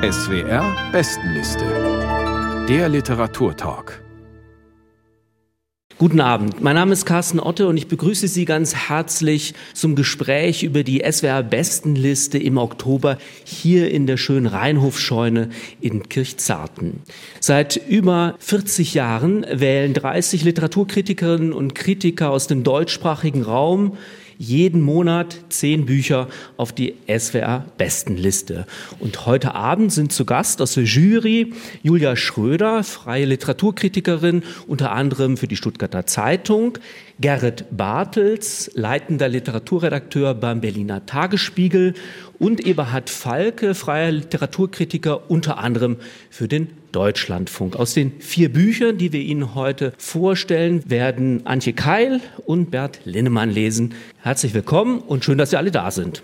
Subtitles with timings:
[0.00, 1.64] SWR Bestenliste.
[2.68, 4.00] Der Literaturtalk.
[5.98, 10.62] Guten Abend, mein Name ist Carsten Otte und ich begrüße Sie ganz herzlich zum Gespräch
[10.62, 15.50] über die SWR Bestenliste im Oktober hier in der schönen Rheinhofscheune
[15.80, 17.00] in Kirchzarten.
[17.40, 23.96] Seit über 40 Jahren wählen 30 Literaturkritikerinnen und Kritiker aus dem deutschsprachigen Raum
[24.38, 28.66] jeden Monat zehn Bücher auf die SWR-Bestenliste.
[29.00, 31.52] Und heute Abend sind zu Gast aus der Jury
[31.82, 36.78] Julia Schröder, freie Literaturkritikerin, unter anderem für die Stuttgarter Zeitung,
[37.20, 41.94] Gerrit Bartels, leitender Literaturredakteur beim Berliner Tagesspiegel
[42.38, 45.96] und Eberhard Falke, freier Literaturkritiker, unter anderem
[46.30, 47.76] für den Deutschlandfunk.
[47.76, 53.50] Aus den vier Büchern, die wir Ihnen heute vorstellen, werden Antje Keil und Bert Linnemann
[53.50, 53.94] lesen.
[54.22, 56.22] Herzlich willkommen und schön, dass Sie alle da sind.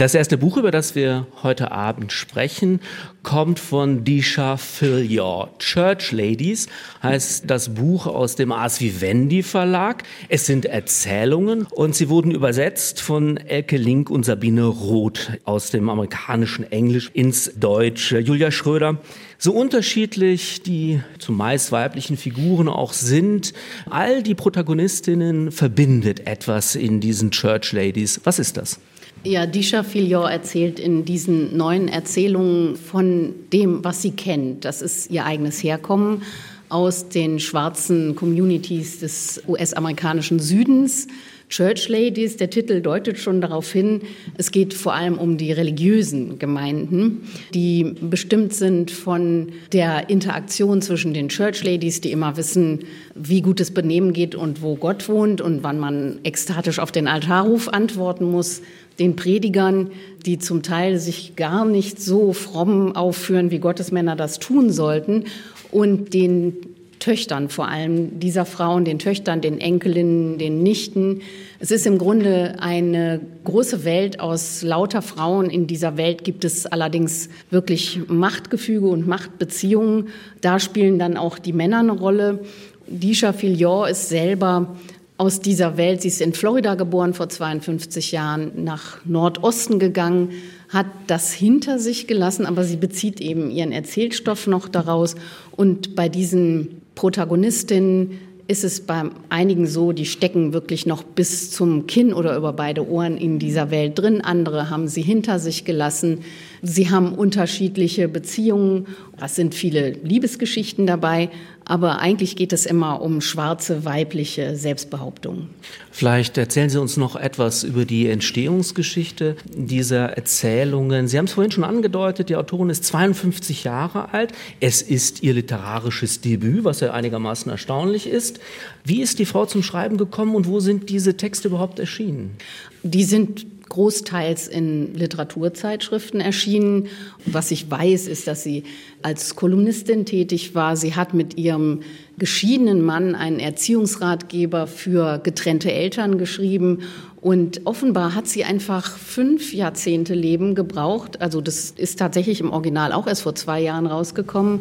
[0.00, 2.80] Das erste Buch, über das wir heute Abend sprechen,
[3.22, 5.50] kommt von Disha Filyor.
[5.58, 6.68] Church Ladies
[7.02, 10.04] heißt das Buch aus dem Ars Vivendi Verlag.
[10.30, 15.90] Es sind Erzählungen und sie wurden übersetzt von Elke Link und Sabine Roth aus dem
[15.90, 18.20] amerikanischen Englisch ins Deutsche.
[18.20, 19.02] Julia Schröder,
[19.36, 23.52] so unterschiedlich die zumeist weiblichen Figuren auch sind,
[23.90, 28.22] all die Protagonistinnen verbindet etwas in diesen Church Ladies.
[28.24, 28.80] Was ist das?
[29.22, 34.64] Ja, Disha Filior erzählt in diesen neuen Erzählungen von dem, was sie kennt.
[34.64, 36.22] Das ist ihr eigenes Herkommen
[36.70, 41.06] aus den schwarzen Communities des US-amerikanischen Südens.
[41.50, 44.02] Church Ladies, der Titel deutet schon darauf hin,
[44.36, 51.12] es geht vor allem um die religiösen Gemeinden, die bestimmt sind von der Interaktion zwischen
[51.12, 52.84] den Church Ladies, die immer wissen,
[53.16, 57.68] wie gutes Benehmen geht und wo Gott wohnt und wann man ekstatisch auf den Altarruf
[57.68, 58.62] antworten muss,
[59.00, 59.90] den Predigern,
[60.24, 65.24] die zum Teil sich gar nicht so fromm aufführen, wie Gottesmänner das tun sollten,
[65.72, 66.56] und den
[67.00, 71.22] Töchtern vor allem dieser Frauen, den Töchtern, den Enkelinnen, den Nichten.
[71.58, 75.48] Es ist im Grunde eine große Welt aus lauter Frauen.
[75.48, 80.08] In dieser Welt gibt es allerdings wirklich Machtgefüge und Machtbeziehungen.
[80.42, 82.40] Da spielen dann auch die Männer eine Rolle.
[82.86, 84.76] Disha Filion ist selber
[85.20, 86.00] aus dieser Welt.
[86.00, 90.30] Sie ist in Florida geboren, vor 52 Jahren nach Nordosten gegangen,
[90.70, 95.16] hat das hinter sich gelassen, aber sie bezieht eben ihren Erzählstoff noch daraus.
[95.50, 101.86] Und bei diesen Protagonistinnen ist es bei einigen so, die stecken wirklich noch bis zum
[101.86, 104.22] Kinn oder über beide Ohren in dieser Welt drin.
[104.22, 106.20] Andere haben sie hinter sich gelassen.
[106.62, 108.86] Sie haben unterschiedliche Beziehungen.
[109.22, 111.30] Es sind viele Liebesgeschichten dabei,
[111.64, 115.50] aber eigentlich geht es immer um schwarze weibliche Selbstbehauptungen.
[115.90, 121.08] Vielleicht erzählen Sie uns noch etwas über die Entstehungsgeschichte dieser Erzählungen.
[121.08, 124.32] Sie haben es vorhin schon angedeutet, die Autorin ist 52 Jahre alt.
[124.60, 128.40] Es ist ihr literarisches Debüt, was ja einigermaßen erstaunlich ist.
[128.84, 132.36] Wie ist die Frau zum Schreiben gekommen und wo sind diese Texte überhaupt erschienen?
[132.82, 136.88] Die sind großteils in Literaturzeitschriften erschienen.
[137.24, 138.64] Was ich weiß, ist, dass sie
[139.00, 140.76] als Kolumnistin tätig war.
[140.76, 141.80] Sie hat mit ihrem
[142.18, 146.80] geschiedenen Mann einen Erziehungsratgeber für getrennte Eltern geschrieben.
[147.22, 151.22] Und offenbar hat sie einfach fünf Jahrzehnte Leben gebraucht.
[151.22, 154.60] Also das ist tatsächlich im Original auch erst vor zwei Jahren rausgekommen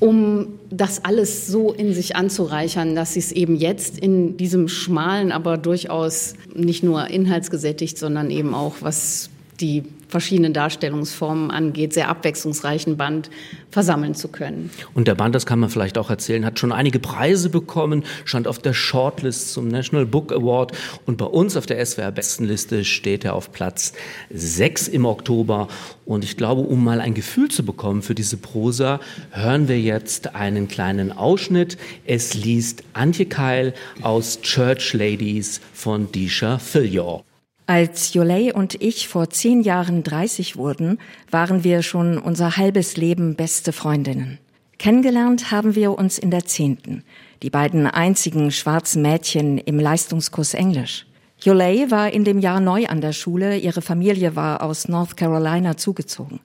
[0.00, 5.30] um das alles so in sich anzureichern, dass sie es eben jetzt in diesem schmalen,
[5.30, 9.29] aber durchaus nicht nur inhaltsgesättigt, sondern eben auch was
[9.60, 13.30] die verschiedenen Darstellungsformen angeht, sehr abwechslungsreichen Band
[13.70, 14.70] versammeln zu können.
[14.94, 18.48] Und der Band, das kann man vielleicht auch erzählen, hat schon einige Preise bekommen, stand
[18.48, 20.72] auf der Shortlist zum National Book Award
[21.06, 23.92] und bei uns auf der SWR Bestenliste steht er auf Platz
[24.30, 25.68] 6 im Oktober.
[26.04, 28.98] Und ich glaube, um mal ein Gefühl zu bekommen für diese Prosa,
[29.30, 31.76] hören wir jetzt einen kleinen Ausschnitt.
[32.04, 37.24] Es liest Antje Keil aus Church Ladies von Disha Filyor.
[37.70, 40.98] Als Jolay und ich vor zehn Jahren 30 wurden,
[41.30, 44.40] waren wir schon unser halbes Leben beste Freundinnen.
[44.78, 47.04] Kennengelernt haben wir uns in der zehnten,
[47.44, 51.06] die beiden einzigen schwarzen Mädchen im Leistungskurs Englisch.
[51.42, 55.76] Jolay war in dem Jahr neu an der Schule, ihre Familie war aus North Carolina
[55.76, 56.40] zugezogen.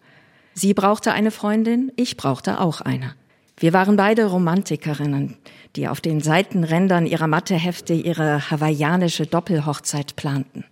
[0.54, 3.16] Sie brauchte eine Freundin, ich brauchte auch eine.
[3.58, 5.38] Wir waren beide Romantikerinnen,
[5.76, 10.66] die auf den Seitenrändern ihrer Mathehefte ihre hawaiianische Doppelhochzeit planten.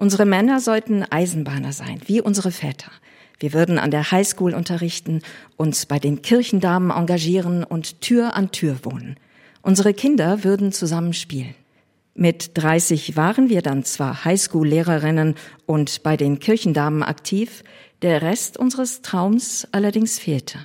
[0.00, 2.90] Unsere Männer sollten Eisenbahner sein, wie unsere Väter.
[3.38, 5.20] Wir würden an der Highschool unterrichten,
[5.58, 9.16] uns bei den Kirchendamen engagieren und Tür an Tür wohnen.
[9.60, 11.54] Unsere Kinder würden zusammen spielen.
[12.14, 15.34] Mit 30 waren wir dann zwar Highschool-Lehrerinnen
[15.66, 17.62] und bei den Kirchendamen aktiv,
[18.00, 20.60] der Rest unseres Traums allerdings fehlte.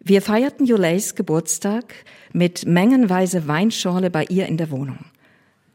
[0.00, 1.94] Wir feierten Juleis Geburtstag
[2.32, 4.98] mit mengenweise Weinschorle bei ihr in der Wohnung.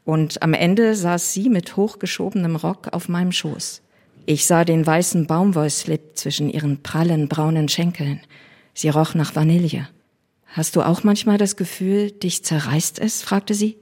[0.04, 3.82] Und am Ende saß sie mit hochgeschobenem Rock auf meinem Schoß.
[4.26, 8.20] Ich sah den weißen Baumwollslip zwischen ihren prallen braunen Schenkeln.
[8.74, 9.88] Sie roch nach Vanille.
[10.46, 13.22] Hast du auch manchmal das Gefühl, dich zerreißt es?
[13.22, 13.76] fragte sie.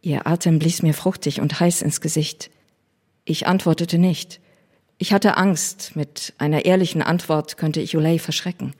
[0.00, 2.50] Ihr Atem blies mir fruchtig und heiß ins Gesicht.
[3.24, 4.40] Ich antwortete nicht.
[4.98, 8.74] Ich hatte Angst, mit einer ehrlichen Antwort könnte ich Ulay verschrecken.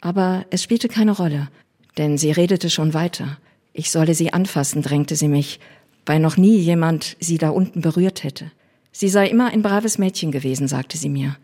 [0.00, 1.48] Aber es spielte keine Rolle,
[1.98, 3.38] denn sie redete schon weiter.
[3.72, 5.60] Ich solle sie anfassen, drängte sie mich,
[6.06, 8.50] weil noch nie jemand sie da unten berührt hätte.
[8.92, 11.36] Sie sei immer ein braves Mädchen gewesen, sagte sie mir.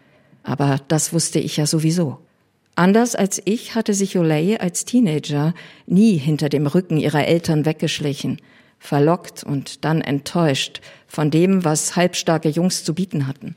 [0.43, 2.19] Aber das wusste ich ja sowieso.
[2.75, 5.55] Anders als ich hatte sich Olay als Teenager
[5.87, 8.41] nie hinter dem Rücken ihrer Eltern weggeschlichen,
[8.79, 13.57] verlockt und dann enttäuscht von dem, was halbstarke Jungs zu bieten hatten.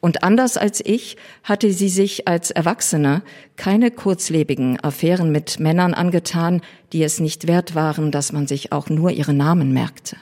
[0.00, 3.22] Und anders als ich hatte sie sich als Erwachsene
[3.56, 6.60] keine kurzlebigen Affären mit Männern angetan,
[6.92, 10.16] die es nicht wert waren, dass man sich auch nur ihre Namen merkte.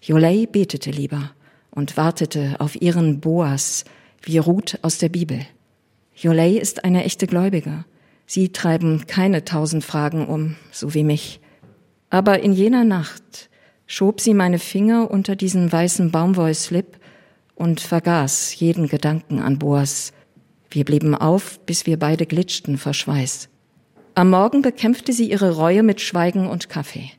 [0.00, 1.30] Jolei betete lieber
[1.70, 3.84] und wartete auf ihren Boas,
[4.22, 5.40] wie Ruth aus der Bibel.
[6.14, 7.84] Jolei ist eine echte Gläubige.
[8.26, 11.40] Sie treiben keine tausend Fragen um, so wie mich.
[12.10, 13.50] Aber in jener Nacht
[13.86, 16.98] schob sie meine Finger unter diesen weißen Baumwollslip
[17.54, 20.12] und vergaß jeden Gedanken an Boas.
[20.70, 23.48] Wir blieben auf, bis wir beide glitschten vor Schweiß.
[24.16, 27.10] Am Morgen bekämpfte sie ihre Reue mit Schweigen und Kaffee.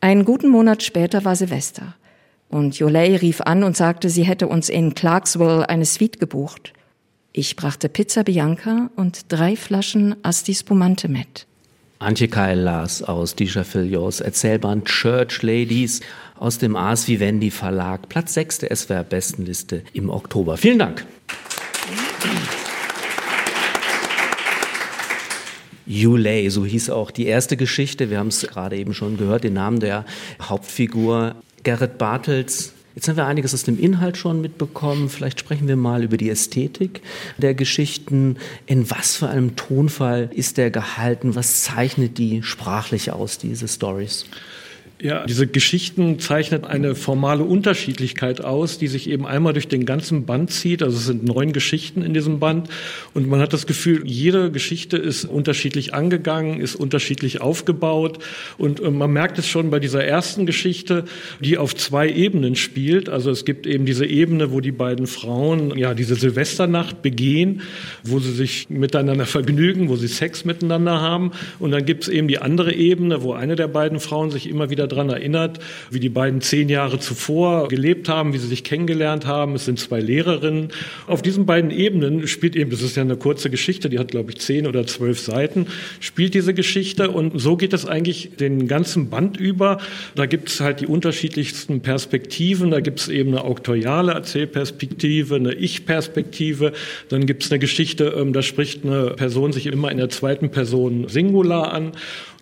[0.00, 1.94] Einen guten Monat später war Silvester.
[2.48, 6.72] Und Jolay rief an und sagte, sie hätte uns in Clarksville eine Suite gebucht.
[7.32, 11.46] Ich brachte Pizza Bianca und drei Flaschen Asti Spumante mit.
[12.00, 16.00] Antje Keil las aus Disha Filios Erzählband Church Ladies
[16.36, 18.08] aus dem Ars Vivendi Verlag.
[18.08, 20.56] Platz 6 der SWR Bestenliste im Oktober.
[20.56, 21.04] Vielen Dank.
[25.86, 28.10] Yulei, so hieß auch die erste Geschichte.
[28.10, 30.04] Wir haben es gerade eben schon gehört, den Namen der
[30.40, 31.34] Hauptfigur.
[31.64, 35.08] Gerrit Bartels Jetzt haben wir einiges aus dem Inhalt schon mitbekommen.
[35.08, 37.00] Vielleicht sprechen wir mal über die Ästhetik
[37.36, 38.38] der Geschichten.
[38.66, 41.36] In was für einem Tonfall ist der gehalten?
[41.36, 44.24] Was zeichnet die sprachlich aus, diese Stories?
[45.00, 50.24] Ja, diese Geschichten zeichnen eine formale Unterschiedlichkeit aus, die sich eben einmal durch den ganzen
[50.24, 50.82] Band zieht.
[50.82, 52.68] Also es sind neun Geschichten in diesem Band
[53.14, 58.18] und man hat das Gefühl, jede Geschichte ist unterschiedlich angegangen, ist unterschiedlich aufgebaut
[58.56, 61.04] und äh, man merkt es schon bei dieser ersten Geschichte,
[61.38, 63.08] die auf zwei Ebenen spielt.
[63.08, 67.62] Also es gibt eben diese Ebene, wo die beiden Frauen ja diese Silvesternacht begehen,
[68.02, 71.30] wo sie sich miteinander vergnügen, wo sie Sex miteinander haben
[71.60, 74.70] und dann gibt es eben die andere Ebene, wo eine der beiden Frauen sich immer
[74.70, 75.58] wieder daran erinnert,
[75.90, 79.54] wie die beiden zehn Jahre zuvor gelebt haben, wie sie sich kennengelernt haben.
[79.54, 80.68] Es sind zwei Lehrerinnen.
[81.06, 84.30] Auf diesen beiden Ebenen spielt eben, das ist ja eine kurze Geschichte, die hat, glaube
[84.30, 85.66] ich, zehn oder zwölf Seiten,
[86.00, 87.10] spielt diese Geschichte.
[87.10, 89.78] Und so geht es eigentlich den ganzen Band über.
[90.14, 92.70] Da gibt es halt die unterschiedlichsten Perspektiven.
[92.70, 96.72] Da gibt es eben eine auktoriale Erzählperspektive, eine Ich-Perspektive.
[97.08, 100.50] Dann gibt es eine Geschichte, ähm, da spricht eine Person sich immer in der zweiten
[100.50, 101.92] Person Singular an.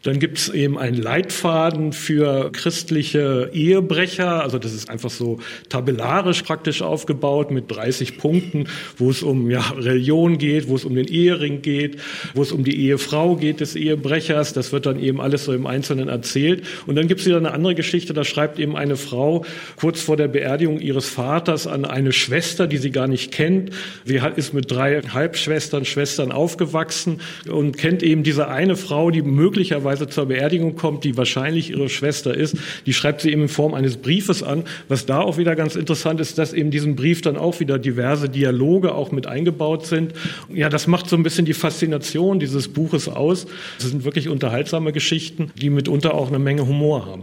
[0.07, 4.41] Dann gibt es eben einen Leitfaden für christliche Ehebrecher.
[4.41, 5.39] Also das ist einfach so
[5.69, 10.95] tabellarisch praktisch aufgebaut mit 30 Punkten, wo es um ja, Religion geht, wo es um
[10.95, 11.97] den Ehering geht,
[12.35, 14.53] wo es um die Ehefrau geht des Ehebrechers.
[14.53, 16.63] Das wird dann eben alles so im Einzelnen erzählt.
[16.87, 19.45] Und dann gibt es wieder eine andere Geschichte, da schreibt eben eine Frau
[19.75, 23.71] kurz vor der Beerdigung ihres Vaters an eine Schwester, die sie gar nicht kennt.
[24.05, 27.21] Sie ist mit drei Halbschwestern, Schwestern aufgewachsen
[27.51, 31.89] und kennt eben diese eine Frau, die möglicherweise Weise zur Beerdigung kommt, die wahrscheinlich ihre
[31.89, 34.65] Schwester ist, die schreibt sie eben in Form eines Briefes an.
[34.89, 38.29] Was da auch wieder ganz interessant ist, dass eben diesen Brief dann auch wieder diverse
[38.29, 40.13] Dialoge auch mit eingebaut sind.
[40.53, 43.47] Ja, das macht so ein bisschen die Faszination dieses Buches aus.
[43.79, 47.23] Es sind wirklich unterhaltsame Geschichten, die mitunter auch eine Menge Humor haben.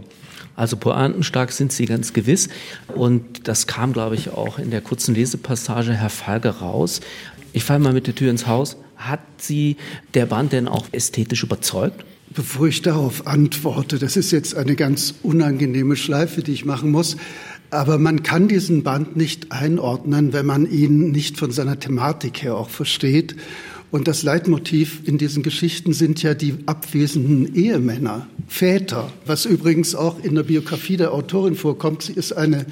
[0.56, 2.48] Also pointenstark sind sie ganz gewiss.
[2.94, 7.00] Und das kam, glaube ich, auch in der kurzen Lesepassage Herr Falke raus.
[7.54, 8.76] Ich falle mal mit der Tür ins Haus.
[8.96, 9.76] Hat Sie
[10.12, 12.04] der Band denn auch ästhetisch überzeugt?
[12.34, 17.16] Bevor ich darauf antworte, das ist jetzt eine ganz unangenehme Schleife, die ich machen muss,
[17.70, 22.56] aber man kann diesen Band nicht einordnen, wenn man ihn nicht von seiner Thematik her
[22.56, 23.36] auch versteht.
[23.92, 30.18] Und das Leitmotiv in diesen Geschichten sind ja die abwesenden Ehemänner, Väter, was übrigens auch
[30.24, 32.02] in der Biografie der Autorin vorkommt.
[32.02, 32.66] Sie ist eine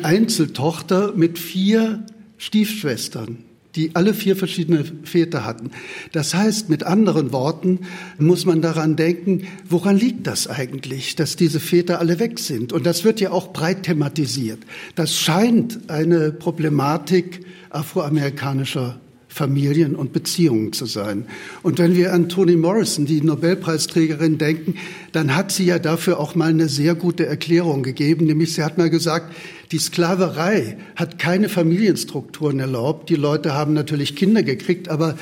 [0.00, 2.06] Einzeltochter mit vier
[2.38, 3.38] Stiefschwestern
[3.76, 5.70] die alle vier verschiedene Väter hatten.
[6.12, 7.80] Das heißt, mit anderen Worten
[8.18, 12.72] muss man daran denken, woran liegt das eigentlich, dass diese Väter alle weg sind?
[12.72, 14.58] Und das wird ja auch breit thematisiert.
[14.94, 19.00] Das scheint eine Problematik afroamerikanischer
[19.32, 21.24] Familien und Beziehungen zu sein.
[21.62, 24.74] Und wenn wir an Toni Morrison, die Nobelpreisträgerin, denken,
[25.12, 28.76] dann hat sie ja dafür auch mal eine sehr gute Erklärung gegeben, nämlich sie hat
[28.76, 29.34] mal gesagt,
[29.72, 33.08] die Sklaverei hat keine Familienstrukturen erlaubt.
[33.08, 35.16] Die Leute haben natürlich Kinder gekriegt, aber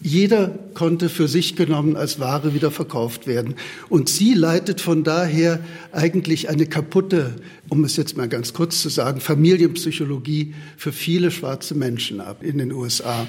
[0.00, 3.54] jeder konnte für sich genommen als Ware wieder verkauft werden.
[3.88, 7.36] Und sie leitet von daher eigentlich eine kaputte,
[7.68, 12.58] um es jetzt mal ganz kurz zu sagen, Familienpsychologie für viele schwarze Menschen ab in
[12.58, 13.26] den USA.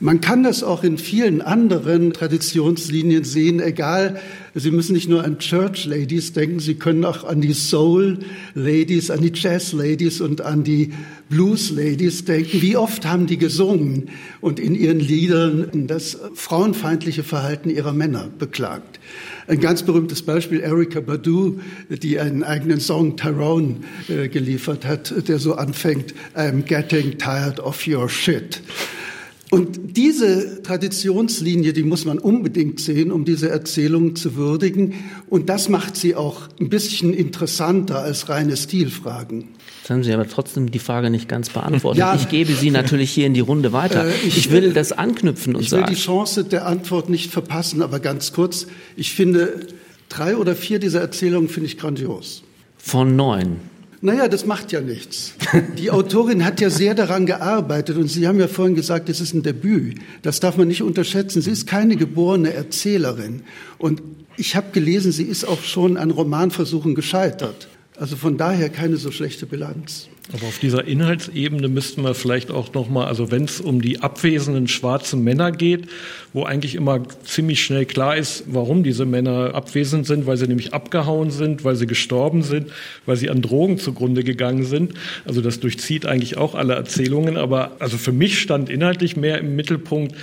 [0.00, 4.20] Man kann das auch in vielen anderen Traditionslinien sehen, egal,
[4.54, 8.18] Sie müssen nicht nur an Church Ladies denken, Sie können auch an die Soul
[8.54, 10.92] Ladies, an die Jazz Ladies und an die
[11.28, 12.62] Blues Ladies denken.
[12.62, 18.98] Wie oft haben die gesungen und in ihren Liedern das frauenfeindliche Verhalten ihrer Männer beklagt?
[19.46, 23.76] Ein ganz berühmtes Beispiel, Erika Badu, die einen eigenen Song Tyrone
[24.08, 28.60] äh, geliefert hat, der so anfängt, I'm getting tired of your shit.
[29.50, 34.94] Und diese Traditionslinie, die muss man unbedingt sehen, um diese Erzählung zu würdigen.
[35.30, 39.48] Und das macht sie auch ein bisschen interessanter als reine Stilfragen.
[39.80, 42.00] Jetzt haben Sie aber trotzdem die Frage nicht ganz beantwortet.
[42.00, 44.06] Ja, ich gebe sie natürlich hier in die Runde weiter.
[44.06, 45.84] Äh, ich, ich, will das anknüpfen und sagen.
[45.84, 48.66] Ich will die Chance der Antwort nicht verpassen, aber ganz kurz.
[48.96, 49.66] Ich finde,
[50.10, 52.42] drei oder vier dieser Erzählungen finde ich grandios.
[52.76, 53.56] Von neun.
[54.00, 55.34] Naja, das macht ja nichts.
[55.76, 59.34] Die Autorin hat ja sehr daran gearbeitet und Sie haben ja vorhin gesagt, es ist
[59.34, 59.98] ein Debüt.
[60.22, 61.42] Das darf man nicht unterschätzen.
[61.42, 63.42] Sie ist keine geborene Erzählerin.
[63.76, 64.02] Und
[64.36, 67.68] ich habe gelesen, sie ist auch schon an Romanversuchen gescheitert.
[67.96, 70.08] Also von daher keine so schlechte Bilanz.
[70.32, 74.68] Aber auf dieser Inhaltsebene müssten wir vielleicht auch nochmal, also wenn es um die abwesenden
[74.68, 75.88] schwarzen Männer geht,
[76.34, 80.74] wo eigentlich immer ziemlich schnell klar ist, warum diese Männer abwesend sind, weil sie nämlich
[80.74, 82.68] abgehauen sind, weil sie gestorben sind,
[83.06, 84.92] weil sie an Drogen zugrunde gegangen sind.
[85.24, 87.38] Also das durchzieht eigentlich auch alle Erzählungen.
[87.38, 90.14] Aber also für mich stand inhaltlich mehr im Mittelpunkt,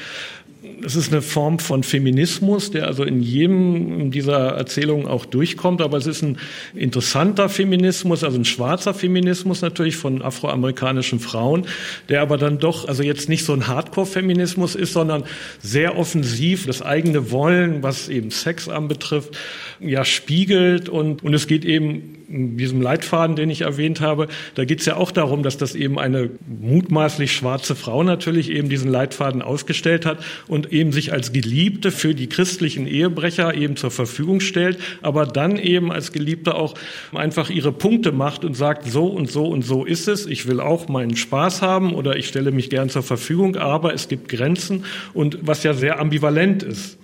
[0.83, 5.97] es ist eine Form von Feminismus, der also in jedem dieser Erzählungen auch durchkommt, aber
[5.97, 6.37] es ist ein
[6.73, 11.65] interessanter Feminismus, also ein schwarzer Feminismus natürlich von afroamerikanischen Frauen,
[12.09, 15.23] der aber dann doch also jetzt nicht so ein Hardcore-Feminismus ist, sondern
[15.61, 19.37] sehr offensiv das eigene Wollen, was eben Sex anbetrifft,
[19.79, 24.65] ja spiegelt und, und es geht eben in diesem Leitfaden, den ich erwähnt habe, da
[24.65, 28.89] geht es ja auch darum, dass das eben eine mutmaßlich schwarze Frau natürlich eben diesen
[28.89, 34.39] Leitfaden ausgestellt hat und eben sich als Geliebte für die christlichen Ehebrecher eben zur Verfügung
[34.39, 36.75] stellt, aber dann eben als Geliebte auch
[37.13, 40.59] einfach ihre Punkte macht und sagt, so und so und so ist es, ich will
[40.59, 44.85] auch meinen Spaß haben oder ich stelle mich gern zur Verfügung, aber es gibt Grenzen
[45.13, 46.97] und was ja sehr ambivalent ist.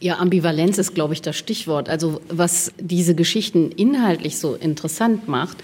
[0.00, 1.88] Ja, Ambivalenz ist, glaube ich, das Stichwort.
[1.88, 5.58] Also was diese Geschichten inhaltlich so interessant macht,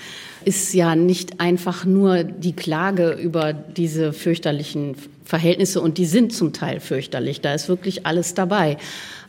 [0.44, 6.52] ist ja nicht einfach nur die Klage über diese fürchterlichen Verhältnisse und die sind zum
[6.52, 7.40] Teil fürchterlich.
[7.40, 8.76] Da ist wirklich alles dabei.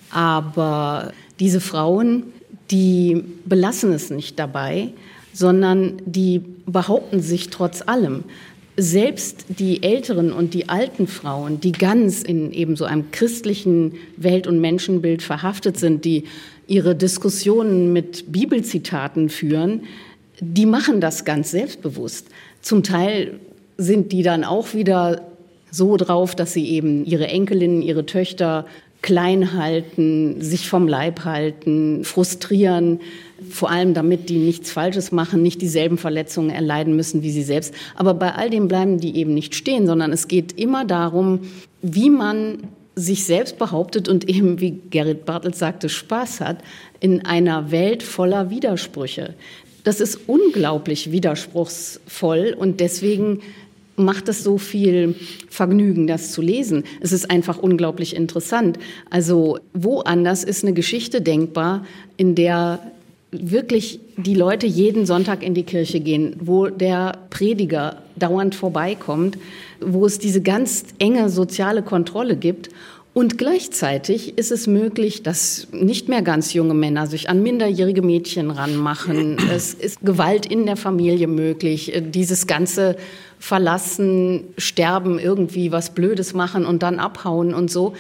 [0.10, 2.24] Aber diese Frauen,
[2.72, 4.90] die belassen es nicht dabei,
[5.34, 8.24] sondern die behaupten sich trotz allem
[8.76, 14.48] selbst die älteren und die alten Frauen, die ganz in eben so einem christlichen Welt-
[14.48, 16.24] und Menschenbild verhaftet sind, die
[16.68, 19.84] ihre Diskussionen mit Bibelzitaten führen,
[20.40, 22.28] die machen das ganz selbstbewusst.
[22.62, 23.40] Zum Teil
[23.78, 25.22] sind die dann auch wieder
[25.70, 28.66] so drauf, dass sie eben ihre Enkelinnen, ihre Töchter
[29.04, 33.02] klein halten, sich vom Leib halten, frustrieren,
[33.52, 37.76] vor allem damit die nichts Falsches machen, nicht dieselben Verletzungen erleiden müssen wie sie selbst.
[37.96, 41.42] Aber bei all dem bleiben die eben nicht stehen, sondern es geht immer darum,
[41.82, 42.64] wie man
[42.96, 46.60] sich selbst behauptet und eben, wie Gerrit Bartels sagte, Spaß hat
[47.00, 49.34] in einer Welt voller Widersprüche.
[49.84, 53.42] Das ist unglaublich widerspruchsvoll und deswegen
[53.96, 55.16] macht es so viel
[55.50, 56.84] Vergnügen, das zu lesen.
[57.02, 58.80] Es ist einfach unglaublich interessant.
[59.10, 61.86] Also woanders ist eine Geschichte denkbar,
[62.18, 62.80] in der
[63.32, 69.38] wirklich die Leute jeden Sonntag in die Kirche gehen, wo der Prediger dauernd vorbeikommt,
[69.82, 72.70] wo es diese ganz enge soziale Kontrolle gibt.
[73.14, 78.50] Und gleichzeitig ist es möglich, dass nicht mehr ganz junge Männer sich an minderjährige Mädchen
[78.50, 79.38] ranmachen.
[79.54, 81.94] Es ist Gewalt in der Familie möglich.
[81.96, 82.96] Dieses ganze
[83.38, 87.94] Verlassen, Sterben, irgendwie was Blödes machen und dann abhauen und so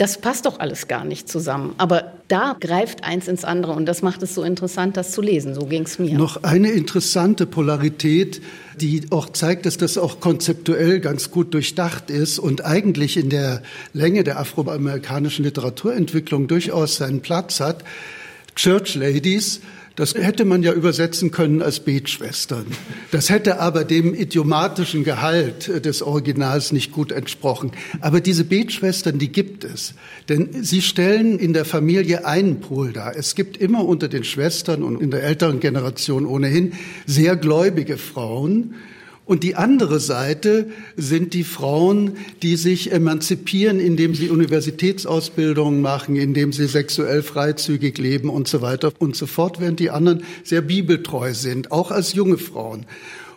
[0.00, 1.74] das passt doch alles gar nicht zusammen.
[1.76, 5.54] Aber da greift eins ins andere und das macht es so interessant, das zu lesen.
[5.54, 6.16] So ging es mir.
[6.16, 8.40] Noch eine interessante Polarität,
[8.80, 13.62] die auch zeigt, dass das auch konzeptuell ganz gut durchdacht ist und eigentlich in der
[13.92, 17.84] Länge der afroamerikanischen Literaturentwicklung durchaus seinen Platz hat.
[18.54, 19.60] Church Ladies
[20.00, 22.64] das hätte man ja übersetzen können als Betschwestern.
[23.10, 27.72] Das hätte aber dem idiomatischen Gehalt des Originals nicht gut entsprochen.
[28.00, 29.92] Aber diese Betschwestern, die gibt es.
[30.30, 33.14] Denn sie stellen in der Familie einen Pol dar.
[33.14, 36.72] Es gibt immer unter den Schwestern und in der älteren Generation ohnehin
[37.04, 38.76] sehr gläubige Frauen,
[39.30, 46.52] und die andere Seite sind die Frauen, die sich emanzipieren, indem sie Universitätsausbildungen machen, indem
[46.52, 51.32] sie sexuell freizügig leben und so weiter und so fort, während die anderen sehr bibeltreu
[51.32, 52.86] sind, auch als junge Frauen.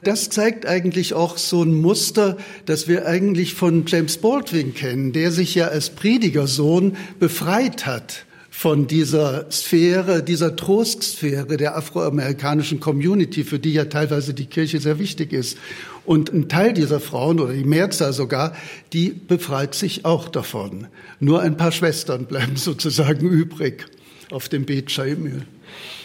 [0.03, 5.31] Das zeigt eigentlich auch so ein Muster, das wir eigentlich von James Baldwin kennen, der
[5.31, 13.57] sich ja als Predigersohn befreit hat von dieser Sphäre, dieser Trostsphäre der afroamerikanischen Community, für
[13.57, 15.57] die ja teilweise die Kirche sehr wichtig ist.
[16.05, 18.55] Und ein Teil dieser Frauen oder die Mehrzahl sogar,
[18.93, 20.87] die befreit sich auch davon.
[21.19, 23.87] Nur ein paar Schwestern bleiben sozusagen übrig
[24.33, 25.43] auf dem Beet Chaimül.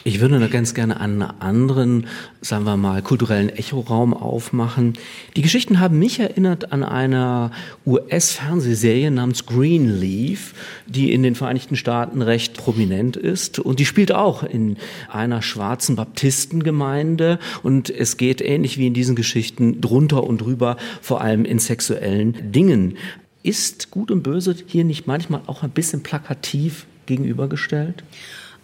[0.05, 2.07] Ich würde noch ganz gerne einen anderen,
[2.41, 4.95] sagen wir mal, kulturellen Echoraum aufmachen.
[5.37, 7.51] Die Geschichten haben mich erinnert an eine
[7.85, 10.55] US-Fernsehserie namens Greenleaf,
[10.87, 13.59] die in den Vereinigten Staaten recht prominent ist.
[13.59, 14.77] Und die spielt auch in
[15.11, 17.39] einer schwarzen Baptistengemeinde.
[17.63, 22.53] Und es geht ähnlich wie in diesen Geschichten drunter und drüber, vor allem in sexuellen
[22.53, 22.97] Dingen.
[23.43, 28.05] Ist Gut und Böse hier nicht manchmal auch ein bisschen plakativ gegenübergestellt?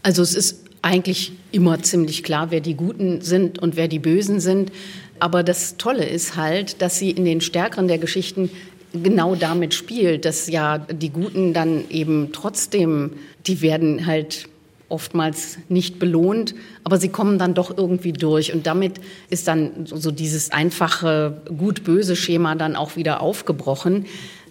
[0.02, 4.38] Also es ist eigentlich immer ziemlich klar, wer die Guten sind und wer die Bösen
[4.38, 4.70] sind.
[5.18, 8.50] Aber das Tolle ist halt, dass sie in den Stärkeren der Geschichten
[8.92, 13.12] genau damit spielt, dass ja die Guten dann eben trotzdem,
[13.46, 14.48] die werden halt
[14.88, 18.52] oftmals nicht belohnt, aber sie kommen dann doch irgendwie durch.
[18.52, 24.04] Und damit ist dann so dieses einfache gut-böse Schema dann auch wieder aufgebrochen.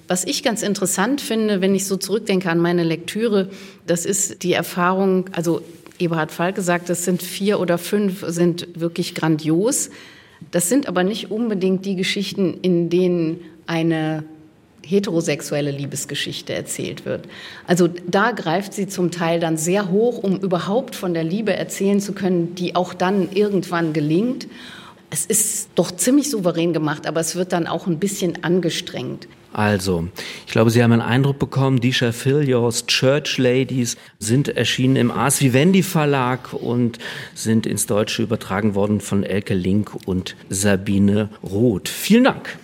[0.08, 3.50] Was ich ganz interessant finde, wenn ich so zurückdenke an meine Lektüre,
[3.88, 5.62] das ist die Erfahrung, also
[6.00, 9.90] Eberhard Falk gesagt, das sind vier oder fünf, sind wirklich grandios.
[10.52, 14.24] Das sind aber nicht unbedingt die Geschichten, in denen eine
[14.86, 17.28] heterosexuelle Liebesgeschichte erzählt wird.
[17.68, 22.02] Also da greift sie zum Teil dann sehr hoch, um überhaupt von der Liebe erzählen
[22.02, 24.48] zu können, die auch dann irgendwann gelingt.
[25.10, 29.28] Es ist doch ziemlich souverän gemacht, aber es wird dann auch ein bisschen angestrengt.
[29.54, 30.08] Also,
[30.48, 35.42] ich glaube, Sie haben einen Eindruck bekommen, Disha Filios Church Ladies sind erschienen im Ars
[35.42, 36.98] Vivendi Verlag und
[37.36, 41.88] sind ins Deutsche übertragen worden von Elke Link und Sabine Roth.
[41.88, 42.58] Vielen Dank.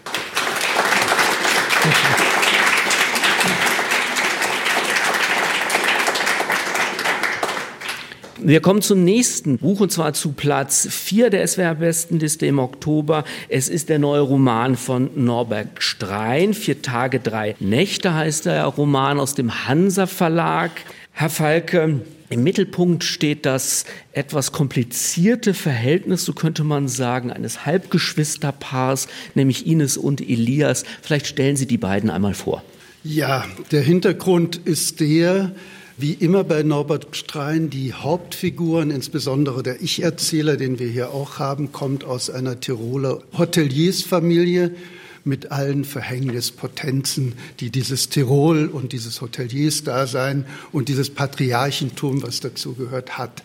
[8.42, 13.26] Wir kommen zum nächsten Buch und zwar zu Platz 4 der SWR-Bestenliste im Oktober.
[13.50, 16.54] Es ist der neue Roman von Norbert Strein.
[16.54, 20.72] Vier Tage, drei Nächte heißt der Roman aus dem Hansa Verlag.
[21.12, 22.00] Herr Falke,
[22.30, 29.98] im Mittelpunkt steht das etwas komplizierte Verhältnis, so könnte man sagen, eines Halbgeschwisterpaars, nämlich Ines
[29.98, 30.86] und Elias.
[31.02, 32.64] Vielleicht stellen Sie die beiden einmal vor.
[33.04, 35.56] Ja, der Hintergrund ist der,
[35.98, 41.72] wie immer bei Norbert Strein, die Hauptfiguren, insbesondere der Ich-Erzähler, den wir hier auch haben,
[41.72, 44.76] kommt aus einer Tiroler Hoteliersfamilie
[45.24, 53.44] mit allen Verhängnispotenzen, die dieses Tirol und dieses Hoteliersdasein und dieses Patriarchentum, was dazugehört, hat.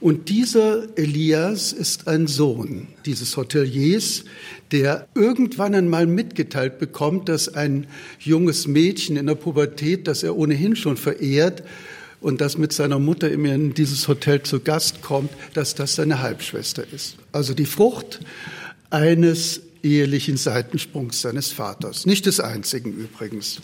[0.00, 4.24] Und dieser Elias ist ein Sohn dieses Hoteliers,
[4.72, 7.86] der irgendwann einmal mitgeteilt bekommt, dass ein
[8.18, 11.62] junges Mädchen in der Pubertät, das er ohnehin schon verehrt
[12.22, 16.84] und das mit seiner Mutter in dieses Hotel zu Gast kommt, dass das seine Halbschwester
[16.92, 17.16] ist.
[17.32, 18.20] Also die Frucht
[18.88, 22.06] eines ehelichen Seitensprungs seines Vaters.
[22.06, 23.60] Nicht des einzigen übrigens.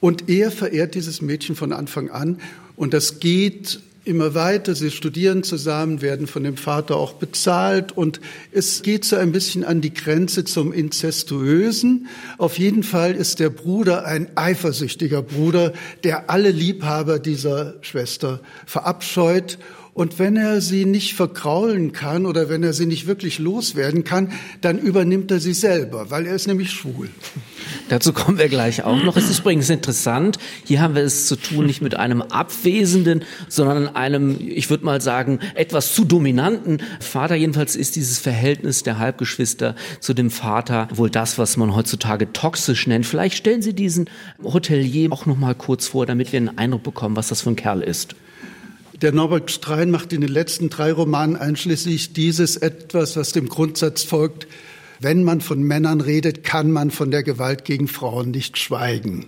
[0.00, 2.40] Und er verehrt dieses Mädchen von Anfang an
[2.76, 4.74] und das geht immer weiter.
[4.74, 8.20] Sie studieren zusammen, werden von dem Vater auch bezahlt und
[8.52, 12.06] es geht so ein bisschen an die Grenze zum Inzestuösen.
[12.38, 15.72] Auf jeden Fall ist der Bruder ein eifersüchtiger Bruder,
[16.04, 19.58] der alle Liebhaber dieser Schwester verabscheut
[19.96, 24.30] Und wenn er sie nicht verkraulen kann oder wenn er sie nicht wirklich loswerden kann,
[24.60, 27.08] dann übernimmt er sie selber, weil er ist nämlich schwul.
[27.88, 29.16] Dazu kommen wir gleich auch noch.
[29.16, 33.88] Es ist übrigens interessant, hier haben wir es zu tun nicht mit einem abwesenden, sondern
[33.96, 37.34] einem, ich würde mal sagen, etwas zu dominanten Vater.
[37.34, 42.86] Jedenfalls ist dieses Verhältnis der Halbgeschwister zu dem Vater wohl das, was man heutzutage toxisch
[42.86, 43.06] nennt.
[43.06, 44.10] Vielleicht stellen Sie diesen
[44.44, 47.56] Hotelier auch noch mal kurz vor, damit wir einen Eindruck bekommen, was das für ein
[47.56, 48.14] Kerl ist.
[49.02, 54.02] Der Norbert Strein macht in den letzten drei Romanen einschließlich dieses etwas, was dem Grundsatz
[54.02, 54.46] folgt,
[55.00, 59.26] wenn man von Männern redet, kann man von der Gewalt gegen Frauen nicht schweigen.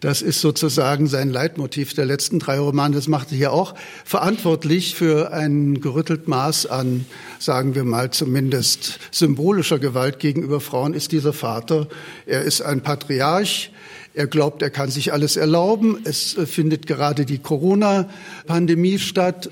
[0.00, 2.94] Das ist sozusagen sein Leitmotiv der letzten drei Romane.
[2.94, 3.74] Das macht er hier auch
[4.06, 7.04] verantwortlich für ein gerüttelt Maß an,
[7.38, 11.86] sagen wir mal, zumindest symbolischer Gewalt gegenüber Frauen ist dieser Vater.
[12.24, 13.70] Er ist ein Patriarch.
[14.14, 15.98] Er glaubt, er kann sich alles erlauben.
[16.04, 19.50] Es äh, findet gerade die Corona-Pandemie statt.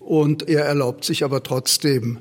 [0.00, 2.18] Und er erlaubt sich aber trotzdem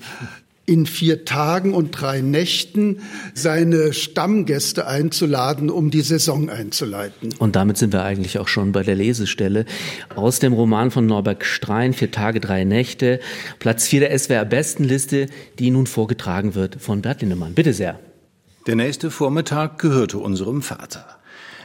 [0.67, 3.01] in vier Tagen und drei Nächten
[3.33, 7.33] seine Stammgäste einzuladen, um die Saison einzuleiten.
[7.39, 9.65] Und damit sind wir eigentlich auch schon bei der Lesestelle
[10.15, 13.19] aus dem Roman von Norbert Strein, Vier Tage, drei Nächte,
[13.59, 15.27] Platz vier der SWR-Bestenliste,
[15.59, 17.53] die nun vorgetragen wird von Bert Lindemann.
[17.53, 17.99] Bitte sehr.
[18.67, 21.20] Der nächste Vormittag gehörte unserem Vater.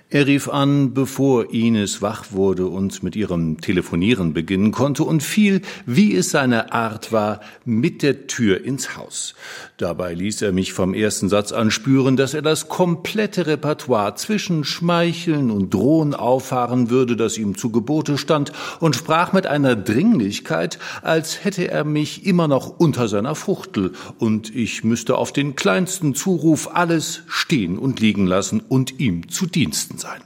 [0.08, 5.62] Er rief an, bevor Ines wach wurde und mit ihrem Telefonieren beginnen konnte und fiel,
[5.84, 9.34] wie es seine Art war, mit der Tür ins Haus.
[9.78, 14.62] Dabei ließ er mich vom ersten Satz an spüren, dass er das komplette Repertoire zwischen
[14.62, 20.78] Schmeicheln und Drohen auffahren würde, das ihm zu Gebote stand, und sprach mit einer Dringlichkeit,
[21.02, 23.90] als hätte er mich immer noch unter seiner Fuchtel,
[24.20, 29.46] und ich müsste auf den kleinsten Zuruf alles stehen und liegen lassen und ihm zu
[29.46, 30.20] Diensten gewesen sein.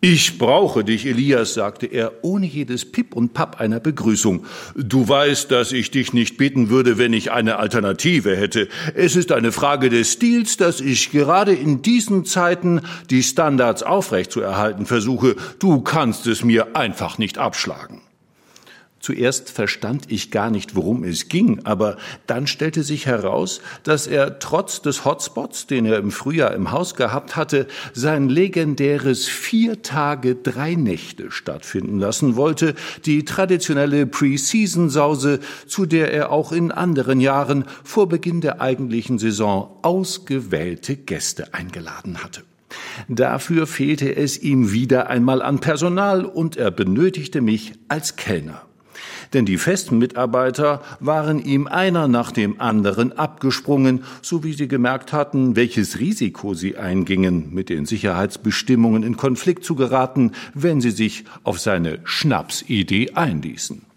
[0.00, 4.44] Ich brauche dich, Elias, sagte er, ohne jedes Pip und Papp einer Begrüßung.
[4.76, 8.68] Du weißt, dass ich dich nicht bitten würde, wenn ich eine Alternative hätte.
[8.94, 14.84] Es ist eine Frage des Stils, dass ich gerade in diesen Zeiten die Standards aufrechtzuerhalten
[14.84, 15.36] versuche.
[15.58, 18.02] Du kannst es mir einfach nicht abschlagen.
[19.04, 24.38] Zuerst verstand ich gar nicht, worum es ging, aber dann stellte sich heraus, dass er
[24.38, 30.36] trotz des Hotspots, den er im Frühjahr im Haus gehabt hatte, sein legendäres vier Tage,
[30.36, 37.66] drei Nächte stattfinden lassen wollte, die traditionelle Pre-Season-Sause, zu der er auch in anderen Jahren
[37.82, 42.42] vor Beginn der eigentlichen Saison ausgewählte Gäste eingeladen hatte.
[43.08, 48.62] Dafür fehlte es ihm wieder einmal an Personal und er benötigte mich als Kellner
[49.34, 55.12] denn die festen Mitarbeiter waren ihm einer nach dem anderen abgesprungen, so wie sie gemerkt
[55.12, 61.24] hatten, welches Risiko sie eingingen, mit den Sicherheitsbestimmungen in Konflikt zu geraten, wenn sie sich
[61.42, 63.93] auf seine Schnapsidee einließen.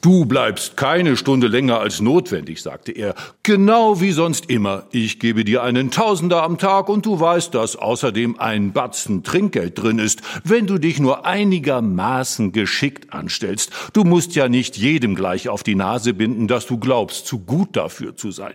[0.00, 4.84] Du bleibst keine Stunde länger als notwendig, sagte er, genau wie sonst immer.
[4.92, 9.76] Ich gebe dir einen Tausender am Tag und du weißt, dass außerdem ein Batzen Trinkgeld
[9.76, 13.72] drin ist, wenn du dich nur einigermaßen geschickt anstellst.
[13.92, 17.74] Du musst ja nicht jedem gleich auf die Nase binden, dass du glaubst, zu gut
[17.76, 18.54] dafür zu sein.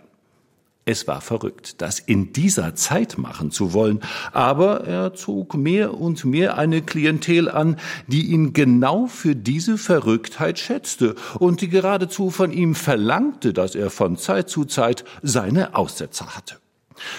[0.86, 4.00] Es war verrückt, das in dieser Zeit machen zu wollen,
[4.32, 10.58] aber er zog mehr und mehr eine Klientel an, die ihn genau für diese Verrücktheit
[10.58, 16.36] schätzte und die geradezu von ihm verlangte, dass er von Zeit zu Zeit seine Aussetzer
[16.36, 16.56] hatte.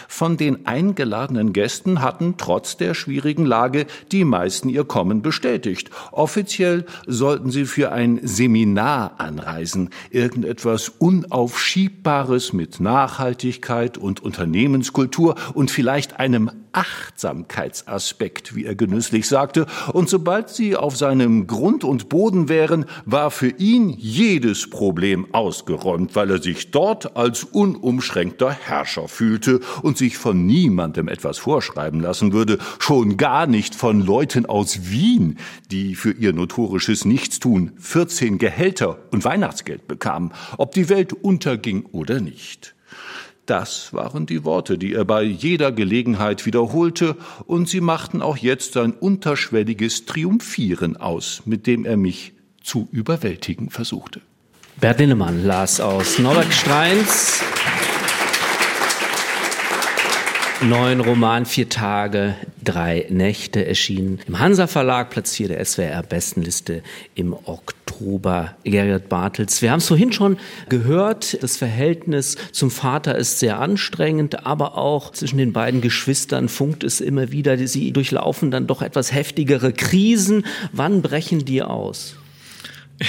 [0.07, 5.89] Von den eingeladenen Gästen hatten trotz der schwierigen Lage die meisten ihr Kommen bestätigt.
[6.11, 16.19] Offiziell sollten sie für ein Seminar anreisen, irgendetwas Unaufschiebbares mit Nachhaltigkeit und Unternehmenskultur und vielleicht
[16.19, 22.85] einem Achtsamkeitsaspekt, wie er genüsslich sagte, und sobald sie auf seinem Grund und Boden wären,
[23.05, 29.97] war für ihn jedes Problem ausgeräumt, weil er sich dort als unumschränkter Herrscher fühlte und
[29.97, 35.37] sich von niemandem etwas vorschreiben lassen würde, schon gar nicht von Leuten aus Wien,
[35.71, 42.19] die für ihr notorisches Nichtstun 14 Gehälter und Weihnachtsgeld bekamen, ob die Welt unterging oder
[42.19, 42.74] nicht.
[43.45, 48.73] Das waren die Worte, die er bei jeder Gelegenheit wiederholte, und sie machten auch jetzt
[48.73, 54.21] sein unterschwelliges Triumphieren aus, mit dem er mich zu überwältigen versuchte.
[54.77, 57.41] Bert Linnemann las aus Norbert Streins
[60.69, 66.81] neuen Roman Vier Tage, drei Nächte erschienen im Hansa Verlag, Platz 4 der SWR Bestenliste
[67.13, 68.55] im Oktober.
[68.63, 74.45] Gerhard Bartels, wir haben es vorhin schon gehört, das Verhältnis zum Vater ist sehr anstrengend,
[74.45, 77.57] aber auch zwischen den beiden Geschwistern funkt es immer wieder.
[77.67, 80.45] Sie durchlaufen dann doch etwas heftigere Krisen.
[80.71, 82.15] Wann brechen die aus?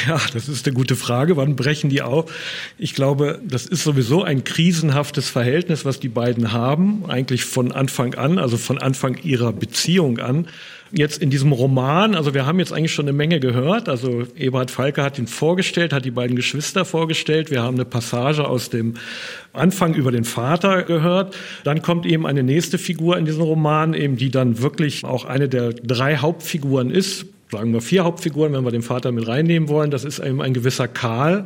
[0.09, 1.37] Ja, das ist eine gute Frage.
[1.37, 2.33] Wann brechen die auf?
[2.77, 8.15] Ich glaube, das ist sowieso ein krisenhaftes Verhältnis, was die beiden haben, eigentlich von Anfang
[8.15, 10.49] an, also von Anfang ihrer Beziehung an.
[10.93, 13.89] Jetzt in diesem Roman, also wir haben jetzt eigentlich schon eine Menge gehört.
[13.89, 17.51] Also Eberhard Falke hat ihn vorgestellt, hat die beiden Geschwister vorgestellt.
[17.51, 18.95] Wir haben eine Passage aus dem
[19.53, 21.37] Anfang über den Vater gehört.
[21.65, 25.49] Dann kommt eben eine nächste Figur in diesem Roman, eben die dann wirklich auch eine
[25.49, 29.91] der drei Hauptfiguren ist sagen wir vier Hauptfiguren, wenn wir den Vater mit reinnehmen wollen.
[29.91, 31.45] Das ist eben ein gewisser Karl,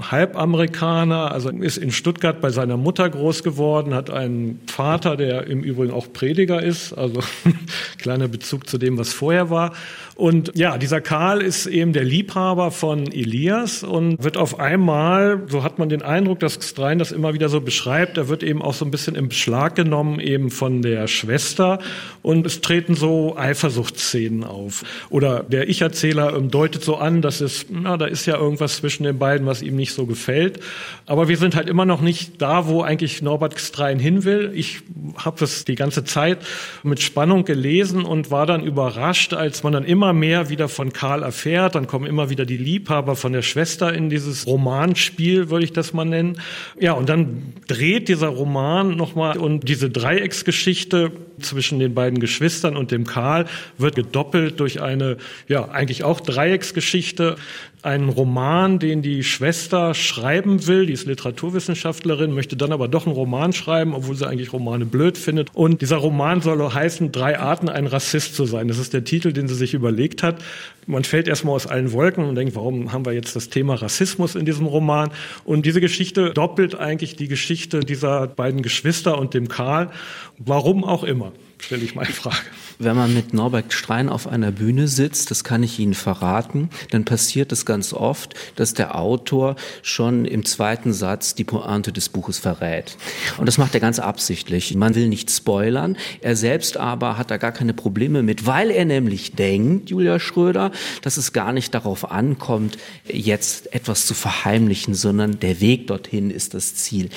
[0.00, 5.62] Halbamerikaner, also ist in Stuttgart bei seiner Mutter groß geworden, hat einen Vater, der im
[5.62, 7.20] Übrigen auch Prediger ist, also
[7.98, 9.72] kleiner Bezug zu dem, was vorher war.
[10.16, 15.64] Und ja, dieser Karl ist eben der Liebhaber von Elias und wird auf einmal, so
[15.64, 18.74] hat man den Eindruck, dass Strein das immer wieder so beschreibt, er wird eben auch
[18.74, 21.80] so ein bisschen im Beschlag genommen eben von der Schwester
[22.22, 24.84] und es treten so Eifersuchtsszenen auf.
[25.10, 29.02] Oder der Ich-Erzähler ähm, deutet so an, dass es, na, da ist ja irgendwas zwischen
[29.02, 30.60] den beiden, was ihm nicht so gefällt.
[31.06, 34.52] Aber wir sind halt immer noch nicht da, wo eigentlich Norbert Strein hin will.
[34.54, 34.80] Ich
[35.16, 36.38] habe das die ganze Zeit
[36.84, 41.22] mit Spannung gelesen und war dann überrascht, als man dann immer mehr wieder von Karl
[41.22, 41.74] erfährt.
[41.74, 45.92] Dann kommen immer wieder die Liebhaber von der Schwester in dieses Romanspiel, würde ich das
[45.92, 46.40] mal nennen.
[46.78, 52.90] Ja, und dann dreht dieser Roman nochmal und diese Dreiecksgeschichte zwischen den beiden Geschwistern und
[52.90, 53.46] dem Karl
[53.78, 55.16] wird gedoppelt durch eine,
[55.48, 57.36] ja, eigentlich auch Dreiecksgeschichte
[57.84, 60.86] einen Roman, den die Schwester schreiben will.
[60.86, 65.18] Die ist Literaturwissenschaftlerin, möchte dann aber doch einen Roman schreiben, obwohl sie eigentlich Romane blöd
[65.18, 65.50] findet.
[65.52, 68.68] Und dieser Roman soll heißen, drei Arten, ein Rassist zu sein.
[68.68, 70.42] Das ist der Titel, den sie sich überlegt hat.
[70.86, 74.34] Man fällt erstmal aus allen Wolken und denkt, warum haben wir jetzt das Thema Rassismus
[74.34, 75.10] in diesem Roman?
[75.44, 79.90] Und diese Geschichte doppelt eigentlich die Geschichte dieser beiden Geschwister und dem Karl.
[80.38, 82.36] Warum auch immer, stelle ich in Frage.
[82.78, 87.04] Wenn man mit Norbert Strein auf einer Bühne sitzt, das kann ich Ihnen verraten, dann
[87.04, 92.38] passiert es ganz oft, dass der Autor schon im zweiten Satz die Pointe des Buches
[92.38, 92.96] verrät.
[93.38, 94.74] Und das macht er ganz absichtlich.
[94.74, 95.96] Man will nicht spoilern.
[96.20, 100.72] Er selbst aber hat da gar keine Probleme mit, weil er nämlich denkt, Julia Schröder,
[101.02, 106.54] dass es gar nicht darauf ankommt, jetzt etwas zu verheimlichen, sondern der Weg dorthin ist
[106.54, 107.08] das Ziel.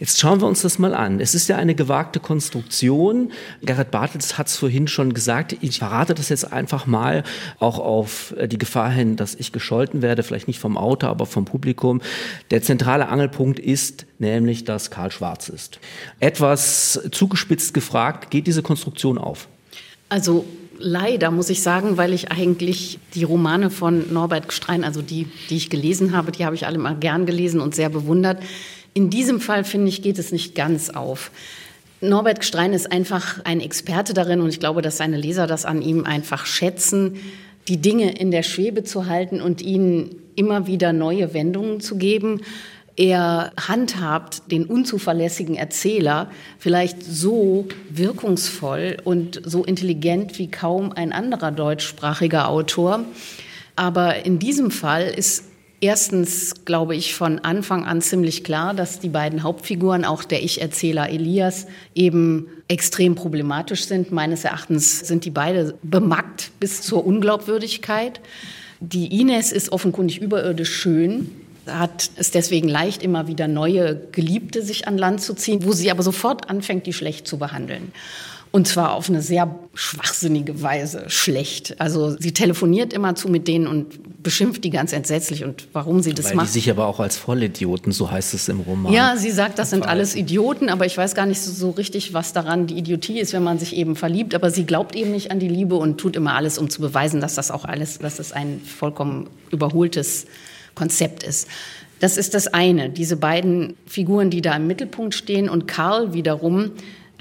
[0.00, 1.20] Jetzt schauen wir uns das mal an.
[1.20, 3.32] Es ist ja eine gewagte Konstruktion.
[3.62, 7.24] Gerhard Bartels hat es vorhin schon gesagt, ich verrate das jetzt einfach mal,
[7.58, 11.26] auch auf äh, die Gefahr hin, dass ich gescholten werde, vielleicht nicht vom Autor, aber
[11.26, 12.00] vom Publikum.
[12.50, 15.80] Der zentrale Angelpunkt ist nämlich, dass Karl Schwarz ist.
[16.20, 19.48] Etwas zugespitzt gefragt, geht diese Konstruktion auf?
[20.08, 20.44] Also
[20.78, 25.56] leider muss ich sagen, weil ich eigentlich die Romane von Norbert Gstrein, also die, die
[25.56, 28.42] ich gelesen habe, die habe ich alle mal gern gelesen und sehr bewundert.
[28.92, 31.30] In diesem Fall, finde ich, geht es nicht ganz auf.
[32.08, 35.82] Norbert Strein ist einfach ein Experte darin und ich glaube, dass seine Leser das an
[35.82, 37.16] ihm einfach schätzen,
[37.68, 42.42] die Dinge in der Schwebe zu halten und ihnen immer wieder neue Wendungen zu geben.
[42.96, 51.50] Er handhabt den unzuverlässigen Erzähler vielleicht so wirkungsvoll und so intelligent wie kaum ein anderer
[51.50, 53.04] deutschsprachiger Autor.
[53.76, 55.44] Aber in diesem Fall ist
[55.84, 61.10] erstens, glaube ich, von Anfang an ziemlich klar, dass die beiden Hauptfiguren, auch der Ich-Erzähler
[61.10, 64.10] Elias, eben extrem problematisch sind.
[64.10, 68.20] Meines Erachtens sind die beide bemackt bis zur Unglaubwürdigkeit.
[68.80, 71.30] Die Ines ist offenkundig überirdisch schön,
[71.66, 75.90] hat es deswegen leicht, immer wieder neue Geliebte sich an Land zu ziehen, wo sie
[75.90, 77.92] aber sofort anfängt, die schlecht zu behandeln.
[78.54, 81.74] Und zwar auf eine sehr schwachsinnige Weise schlecht.
[81.80, 86.14] Also sie telefoniert immer zu mit denen und beschimpft die ganz entsetzlich und warum sie
[86.14, 86.46] das Weil macht.
[86.46, 88.92] Die sich aber auch als Vollidioten, so heißt es im Roman.
[88.92, 92.14] Ja, sie sagt, das sind alles Idioten, aber ich weiß gar nicht so, so richtig,
[92.14, 94.36] was daran die Idiotie ist, wenn man sich eben verliebt.
[94.36, 97.20] Aber sie glaubt eben nicht an die Liebe und tut immer alles, um zu beweisen,
[97.20, 100.26] dass das auch alles, dass es ein vollkommen überholtes
[100.76, 101.48] Konzept ist.
[101.98, 102.88] Das ist das eine.
[102.88, 106.70] Diese beiden Figuren, die da im Mittelpunkt stehen und Karl wiederum,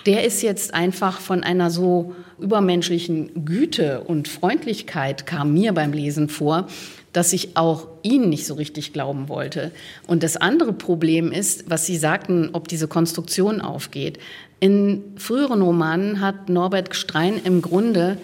[0.06, 6.30] der ist jetzt einfach von einer so übermenschlichen Güte und Freundlichkeit, kam mir beim Lesen
[6.30, 6.68] vor,
[7.13, 9.72] dass ich auch ihn nicht so richtig glauben wollte.
[10.08, 14.20] Und das andere Problem ist, was Sie sagten, ob diese Konstruktion aufgeht.
[14.60, 18.18] In früheren Romanen hat Norbert Strein im Grunde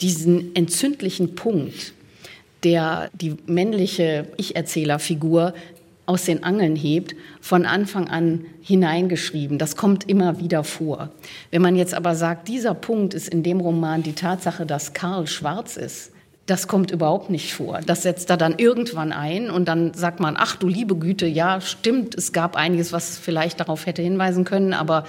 [0.00, 1.94] diesen entzündlichen Punkt,
[2.64, 5.54] der die männliche Ich-Erzählerfigur
[6.06, 9.58] aus den Angeln hebt, von Anfang an hineingeschrieben.
[9.58, 11.10] Das kommt immer wieder vor.
[11.50, 15.26] Wenn man jetzt aber sagt, dieser Punkt ist in dem Roman die Tatsache, dass Karl
[15.26, 16.10] schwarz ist,
[16.46, 17.80] Das kommt überhaupt nicht vor.
[17.86, 21.62] Das setzt da dann irgendwann ein und dann sagt man, ach du liebe Güte, ja,
[21.62, 25.04] stimmt, es gab einiges, was vielleicht darauf hätte hinweisen können, aber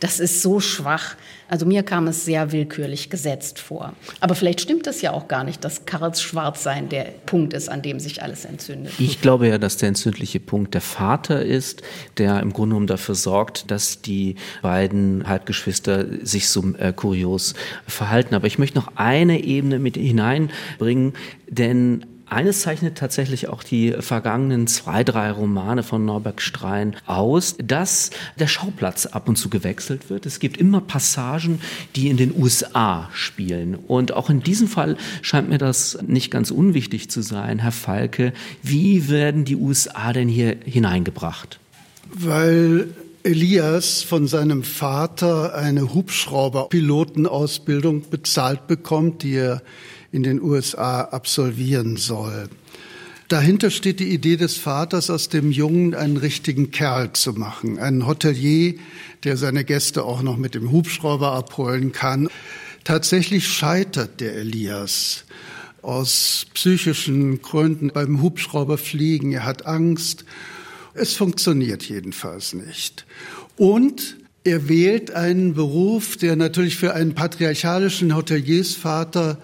[0.00, 1.16] das ist so schwach.
[1.48, 3.92] Also mir kam es sehr willkürlich gesetzt vor.
[4.20, 7.82] Aber vielleicht stimmt es ja auch gar nicht, dass Karls Schwarzsein der Punkt ist, an
[7.82, 8.92] dem sich alles entzündet.
[8.98, 11.82] Ich glaube ja, dass der entzündliche Punkt der Vater ist,
[12.18, 17.54] der im Grunde genommen dafür sorgt, dass die beiden Halbgeschwister sich so äh, kurios
[17.86, 18.34] verhalten.
[18.34, 21.14] Aber ich möchte noch eine Ebene mit hineinbringen,
[21.48, 28.10] denn eines zeichnet tatsächlich auch die vergangenen zwei, drei Romane von Norberg Strein aus, dass
[28.38, 30.26] der Schauplatz ab und zu gewechselt wird.
[30.26, 31.60] Es gibt immer Passagen,
[31.96, 33.74] die in den USA spielen.
[33.74, 38.32] Und auch in diesem Fall scheint mir das nicht ganz unwichtig zu sein, Herr Falke.
[38.62, 41.58] Wie werden die USA denn hier hineingebracht?
[42.12, 42.88] Weil
[43.22, 49.60] Elias von seinem Vater eine Hubschrauberpilotenausbildung bezahlt bekommt, die er
[50.12, 52.48] in den USA absolvieren soll.
[53.28, 58.08] Dahinter steht die Idee des Vaters, aus dem Jungen einen richtigen Kerl zu machen, einen
[58.08, 58.74] Hotelier,
[59.22, 62.28] der seine Gäste auch noch mit dem Hubschrauber abholen kann.
[62.82, 65.24] Tatsächlich scheitert der Elias
[65.80, 69.30] aus psychischen Gründen beim Hubschrauberfliegen.
[69.30, 70.24] Er hat Angst.
[70.94, 73.06] Es funktioniert jedenfalls nicht.
[73.56, 79.38] Und er wählt einen Beruf, der natürlich für einen patriarchalischen Hoteliersvater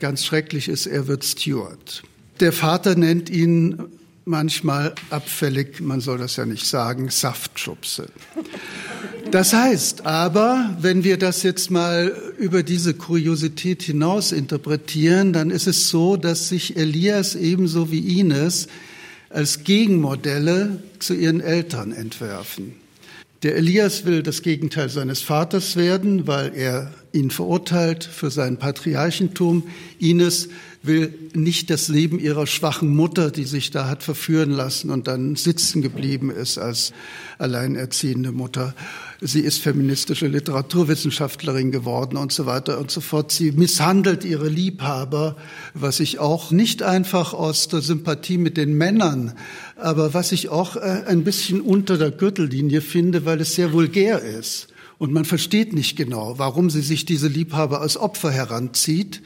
[0.00, 2.02] ganz schrecklich ist, er wird Steward.
[2.40, 3.82] Der Vater nennt ihn
[4.24, 8.08] manchmal abfällig, man soll das ja nicht sagen, Saftschubse.
[9.30, 15.66] Das heißt aber, wenn wir das jetzt mal über diese Kuriosität hinaus interpretieren, dann ist
[15.66, 18.68] es so, dass sich Elias ebenso wie Ines
[19.30, 22.74] als Gegenmodelle zu ihren Eltern entwerfen.
[23.44, 29.68] Der Elias will das Gegenteil seines Vaters werden, weil er ihn verurteilt für sein Patriarchentum.
[30.00, 30.48] Ines
[30.82, 35.34] will nicht das Leben ihrer schwachen Mutter, die sich da hat verführen lassen und dann
[35.34, 36.92] sitzen geblieben ist als
[37.38, 38.74] alleinerziehende Mutter.
[39.20, 43.32] Sie ist feministische Literaturwissenschaftlerin geworden und so weiter und so fort.
[43.32, 45.36] Sie misshandelt ihre Liebhaber,
[45.74, 49.32] was ich auch nicht einfach aus der Sympathie mit den Männern,
[49.76, 54.22] aber was ich auch äh, ein bisschen unter der Gürtellinie finde, weil es sehr vulgär
[54.22, 54.68] ist.
[54.98, 59.22] Und man versteht nicht genau, warum sie sich diese Liebhaber als Opfer heranzieht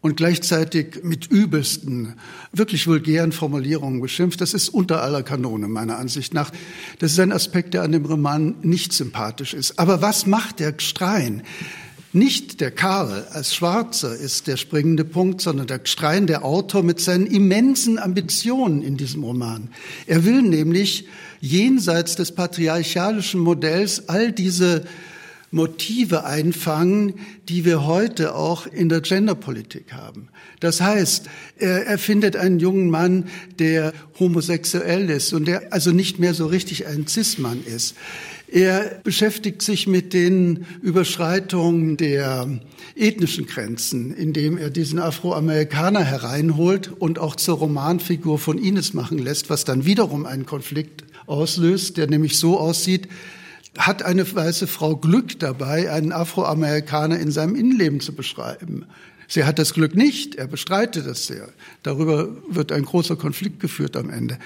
[0.00, 2.14] und gleichzeitig mit übelsten,
[2.52, 4.40] wirklich vulgären Formulierungen beschimpft.
[4.40, 6.50] Das ist unter aller Kanone, meiner Ansicht nach.
[6.98, 9.78] Das ist ein Aspekt, der an dem Roman nicht sympathisch ist.
[9.78, 11.42] Aber was macht der Strein?
[12.12, 16.98] Nicht der Karl als Schwarzer ist der springende Punkt, sondern der Strein, der Autor mit
[16.98, 19.68] seinen immensen Ambitionen in diesem Roman.
[20.08, 21.06] Er will nämlich
[21.40, 24.86] jenseits des patriarchalischen Modells all diese
[25.50, 27.14] Motive einfangen,
[27.48, 30.28] die wir heute auch in der Genderpolitik haben.
[30.60, 36.20] Das heißt, er, er findet einen jungen Mann, der homosexuell ist und der also nicht
[36.20, 37.96] mehr so richtig ein Cis-Mann ist.
[38.52, 42.60] Er beschäftigt sich mit den Überschreitungen der
[42.96, 49.50] ethnischen Grenzen, indem er diesen Afroamerikaner hereinholt und auch zur Romanfigur von Ines machen lässt,
[49.50, 53.08] was dann wiederum einen Konflikt auslöst, der nämlich so aussieht,
[53.78, 58.86] hat eine weiße Frau Glück dabei, einen Afroamerikaner in seinem Innenleben zu beschreiben.
[59.28, 61.48] Sie hat das Glück nicht, er bestreitet es sehr.
[61.84, 64.38] Darüber wird ein großer Konflikt geführt am Ende.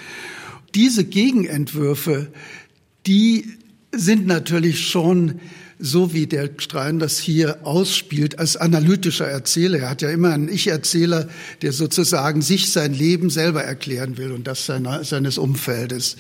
[0.75, 2.29] Diese Gegenentwürfe,
[3.07, 3.57] die
[3.93, 5.41] sind natürlich schon
[5.79, 9.81] so wie der Strein das hier ausspielt, als analytischer Erzähler.
[9.81, 11.29] Er hat ja immer einen Ich-Erzähler,
[11.63, 16.17] der sozusagen sich sein Leben selber erklären will und das seiner, seines Umfeldes.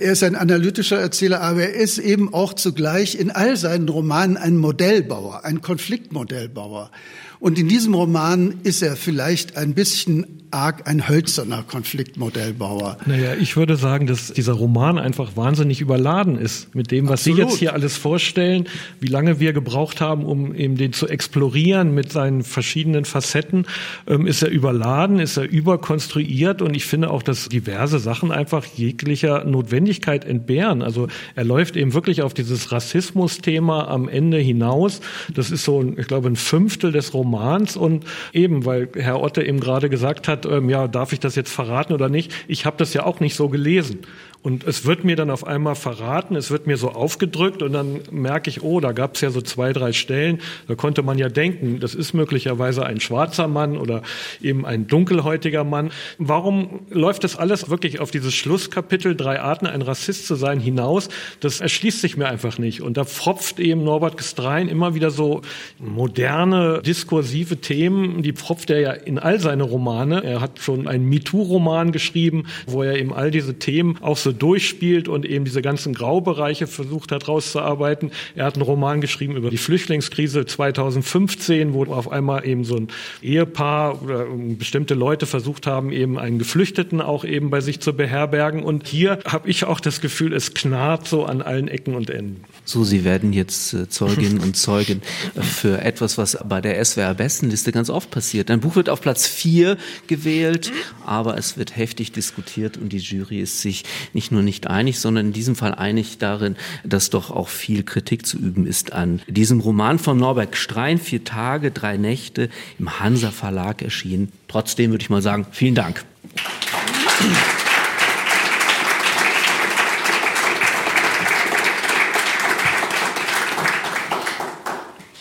[0.00, 4.38] Er ist ein analytischer Erzähler, aber er ist eben auch zugleich in all seinen Romanen
[4.38, 6.90] ein Modellbauer, ein Konfliktmodellbauer.
[7.40, 12.98] Und in diesem Roman ist er vielleicht ein bisschen arg ein hölzerner Konfliktmodellbauer.
[13.06, 17.36] Naja, ich würde sagen, dass dieser Roman einfach wahnsinnig überladen ist mit dem, was Absolut.
[17.36, 21.94] Sie jetzt hier alles vorstellen, wie lange wir gebraucht haben, um eben den zu explorieren
[21.94, 23.66] mit seinen verschiedenen Facetten.
[24.08, 28.64] Ähm, ist er überladen, ist er überkonstruiert und ich finde auch, dass diverse Sachen einfach
[28.64, 30.82] jeglicher Notwendigkeit entbehren.
[30.82, 35.00] Also er läuft eben wirklich auf dieses Rassismus-Thema am Ende hinaus.
[35.32, 37.29] Das ist so, ich glaube, ein Fünftel des Romans
[37.76, 41.34] und eben, weil Herr Otte eben gerade gesagt hat, hat, ähm, ja, darf ich das
[41.34, 42.32] jetzt verraten oder nicht?
[42.48, 44.00] Ich habe das ja auch nicht so gelesen.
[44.42, 48.00] Und es wird mir dann auf einmal verraten, es wird mir so aufgedrückt und dann
[48.10, 51.28] merke ich, oh, da gab es ja so zwei, drei Stellen, da konnte man ja
[51.28, 54.02] denken, das ist möglicherweise ein schwarzer Mann oder
[54.40, 55.90] eben ein dunkelhäutiger Mann.
[56.16, 61.10] Warum läuft das alles wirklich auf dieses Schlusskapitel, drei Arten, ein Rassist zu sein, hinaus?
[61.40, 62.80] Das erschließt sich mir einfach nicht.
[62.80, 65.42] Und da pfropft eben Norbert Gestrein immer wieder so
[65.78, 70.24] moderne, diskursive Themen, die pfropft er ja in all seine Romane.
[70.24, 75.08] Er hat schon einen MeToo-Roman geschrieben, wo er eben all diese Themen auch so durchspielt
[75.08, 78.10] und eben diese ganzen Graubereiche versucht hat rauszuarbeiten.
[78.34, 82.88] Er hat einen Roman geschrieben über die Flüchtlingskrise 2015, wo auf einmal eben so ein
[83.22, 84.26] Ehepaar oder
[84.58, 88.62] bestimmte Leute versucht haben, eben einen Geflüchteten auch eben bei sich zu beherbergen.
[88.62, 92.44] Und hier habe ich auch das Gefühl, es knarrt so an allen Ecken und Enden.
[92.64, 95.02] So, Sie werden jetzt äh, Zeuginnen und Zeugen
[95.40, 98.50] für etwas, was bei der SWR-Bestenliste ganz oft passiert.
[98.50, 99.76] Ein Buch wird auf Platz vier
[100.06, 100.72] gewählt,
[101.06, 105.26] aber es wird heftig diskutiert und die Jury ist sich nicht nur nicht einig, sondern
[105.26, 109.60] in diesem Fall einig darin, dass doch auch viel Kritik zu üben ist an diesem
[109.60, 114.32] Roman von Norbert Strein, Vier Tage, drei Nächte, im Hansa Verlag erschienen.
[114.48, 116.04] Trotzdem würde ich mal sagen, vielen Dank.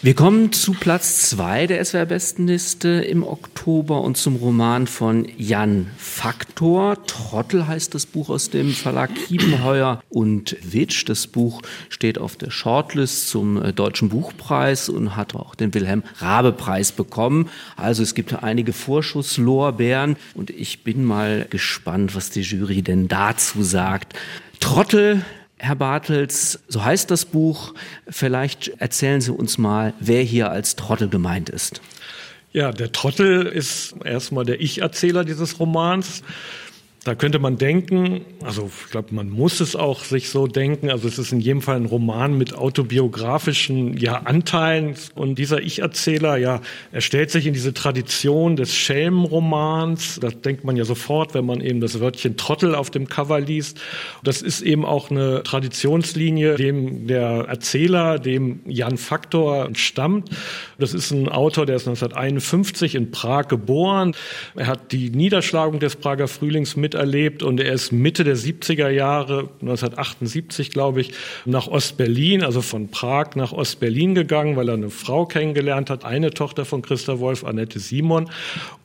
[0.01, 7.03] Wir kommen zu Platz zwei der SWR-Bestenliste im Oktober und zum Roman von Jan Faktor.
[7.05, 11.03] Trottel heißt das Buch aus dem Verlag Kiepenheuer und Witsch.
[11.05, 16.03] Das Buch steht auf der Shortlist zum äh, Deutschen Buchpreis und hat auch den Wilhelm
[16.19, 17.49] Rabe-Preis bekommen.
[17.75, 23.63] Also es gibt einige Vorschusslorbeeren und ich bin mal gespannt, was die Jury denn dazu
[23.63, 24.17] sagt.
[24.61, 25.25] Trottel
[25.59, 27.73] Herr Bartels, so heißt das Buch.
[28.07, 31.81] Vielleicht erzählen Sie uns mal, wer hier als Trottel gemeint ist.
[32.51, 36.23] Ja, der Trottel ist erstmal der Ich-Erzähler dieses Romans.
[37.05, 41.07] Da könnte man denken, also ich glaube, man muss es auch sich so denken, also
[41.07, 46.59] es ist in jedem Fall ein Roman mit autobiografischen ja, Anteilen und dieser Ich-Erzähler, ja,
[46.91, 51.61] er stellt sich in diese Tradition des Schelmenromans, das denkt man ja sofort, wenn man
[51.61, 53.79] eben das Wörtchen Trottel auf dem Cover liest.
[54.23, 60.29] Das ist eben auch eine Traditionslinie, dem der Erzähler, dem Jan Faktor entstammt.
[60.77, 64.15] Das ist ein Autor, der ist 1951 in Prag geboren.
[64.55, 68.89] Er hat die Niederschlagung des Prager Frühlings mit miterlebt und er ist Mitte der 70er
[68.89, 71.11] Jahre, 1978 glaube ich,
[71.45, 76.31] nach Ostberlin, also von Prag nach Ostberlin gegangen, weil er eine Frau kennengelernt hat, eine
[76.31, 78.29] Tochter von Christa Wolf, Annette Simon.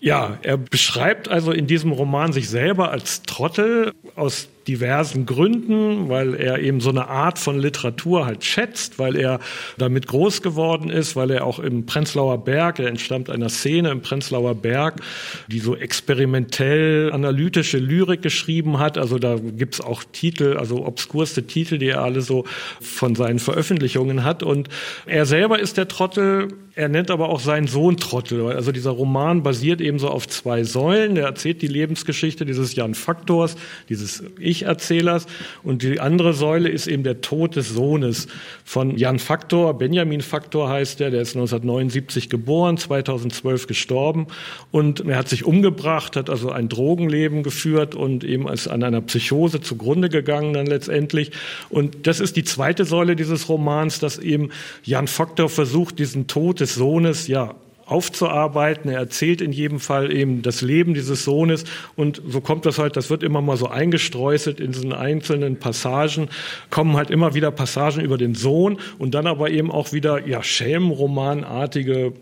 [0.01, 6.35] Ja, er beschreibt also in diesem Roman sich selber als Trottel aus diversen Gründen, weil
[6.35, 9.41] er eben so eine Art von Literatur halt schätzt, weil er
[9.79, 14.01] damit groß geworden ist, weil er auch im Prenzlauer Berg, er entstammt einer Szene im
[14.01, 15.01] Prenzlauer Berg,
[15.49, 18.99] die so experimentell analytische Lyrik geschrieben hat.
[18.99, 22.45] Also da gibt's auch Titel, also obskurste Titel, die er alle so
[22.81, 24.43] von seinen Veröffentlichungen hat.
[24.43, 24.69] Und
[25.07, 28.51] er selber ist der Trottel, er nennt aber auch seinen Sohn Trottel.
[28.51, 31.17] Also dieser Roman basiert eben so auf zwei Säulen.
[31.17, 33.57] Er erzählt die Lebensgeschichte dieses Jan Faktors,
[33.89, 34.25] dieses
[34.55, 35.27] Ich-Erzählers.
[35.63, 38.29] Und die andere Säule ist eben der Tod des Sohnes
[38.65, 39.77] von Jan Faktor.
[39.77, 41.11] Benjamin Faktor heißt er.
[41.11, 44.29] Der ist 1979 geboren, 2012 gestorben.
[44.71, 49.01] Und er hat sich umgebracht, hat also ein Drogenleben geführt und eben ist an einer
[49.01, 51.33] Psychose zugrunde gegangen dann letztendlich.
[51.69, 54.51] Und das ist die zweite Säule dieses Romans, dass eben
[54.85, 57.55] Jan Faktor versucht, diesen Tod des Sohnes ja
[57.87, 58.91] aufzuarbeiten.
[58.91, 61.65] Er erzählt in jedem Fall eben das Leben dieses Sohnes
[61.97, 66.29] und so kommt das halt, das wird immer mal so eingestreuselt in diesen einzelnen Passagen,
[66.71, 70.43] kommen halt immer wieder Passagen über den Sohn und dann aber eben auch wieder ja
[70.43, 72.13] Schelmenromanartige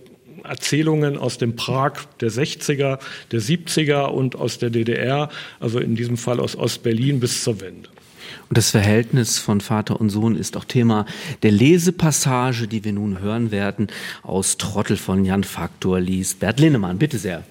[0.44, 2.98] Erzählungen aus dem Prag der 60er,
[3.30, 5.28] der 70er und aus der DDR,
[5.60, 7.88] also in diesem Fall aus Ostberlin bis zur Wende.
[8.53, 11.07] Und das Verhältnis von Vater und Sohn ist auch Thema
[11.42, 13.86] der Lesepassage, die wir nun hören werden,
[14.22, 16.40] aus Trottel von Jan Faktor liest.
[16.40, 17.44] Bert Linnemann, bitte sehr.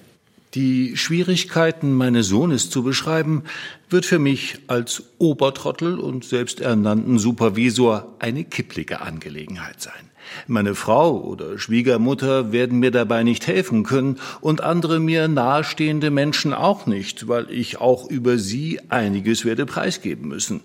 [0.54, 3.42] Die Schwierigkeiten meines Sohnes zu beschreiben,
[3.90, 10.11] wird für mich als Obertrottel und selbsternannten Supervisor eine kipplige Angelegenheit sein.
[10.46, 16.52] Meine Frau oder Schwiegermutter werden mir dabei nicht helfen können und andere mir nahestehende Menschen
[16.52, 20.62] auch nicht, weil ich auch über sie einiges werde preisgeben müssen.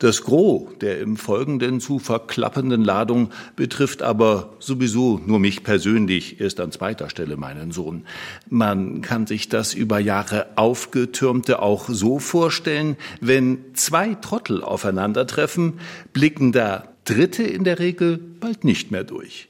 [0.00, 6.58] Das Gros der im Folgenden zu verklappenden Ladung betrifft aber sowieso nur mich persönlich, erst
[6.58, 8.06] an zweiter Stelle meinen Sohn.
[8.48, 15.80] Man kann sich das über Jahre aufgetürmte auch so vorstellen, wenn zwei Trottel aufeinandertreffen,
[16.14, 19.48] blicken da Dritte in der Regel bald nicht mehr durch.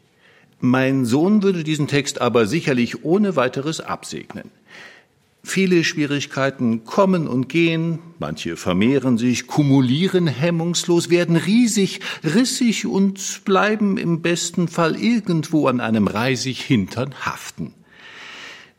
[0.61, 4.51] Mein Sohn würde diesen Text aber sicherlich ohne weiteres absegnen.
[5.43, 13.99] Viele Schwierigkeiten kommen und gehen, manche vermehren sich, kumulieren hemmungslos, werden riesig, rissig und bleiben
[13.99, 17.75] im besten Fall irgendwo an einem reisig Hintern haften.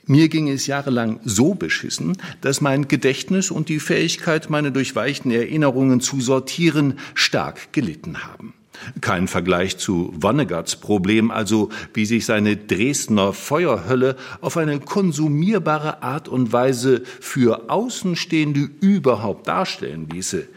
[0.07, 6.01] Mir ging es jahrelang so beschissen, dass mein Gedächtnis und die Fähigkeit, meine durchweichten Erinnerungen
[6.01, 8.55] zu sortieren, stark gelitten haben.
[9.01, 16.27] Kein Vergleich zu Vonneguts Problem, also wie sich seine Dresdner Feuerhölle auf eine konsumierbare Art
[16.27, 20.47] und Weise für Außenstehende überhaupt darstellen ließe.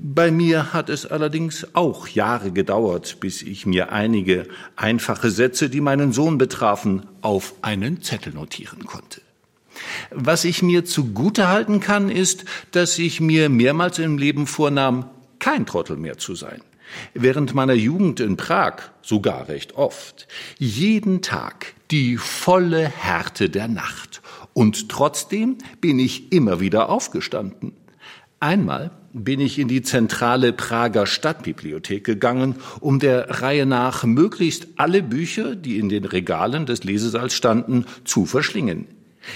[0.00, 4.46] Bei mir hat es allerdings auch Jahre gedauert, bis ich mir einige
[4.76, 9.22] einfache Sätze, die meinen Sohn betrafen, auf einen Zettel notieren konnte.
[10.10, 15.06] Was ich mir zugute halten kann, ist, dass ich mir mehrmals im Leben vornahm,
[15.40, 16.60] kein Trottel mehr zu sein.
[17.14, 20.28] Während meiner Jugend in Prag sogar recht oft.
[20.58, 24.22] Jeden Tag die volle Härte der Nacht.
[24.52, 27.72] Und trotzdem bin ich immer wieder aufgestanden.
[28.40, 35.02] Einmal bin ich in die zentrale Prager Stadtbibliothek gegangen, um der Reihe nach möglichst alle
[35.02, 38.86] Bücher, die in den Regalen des Lesesaals standen, zu verschlingen.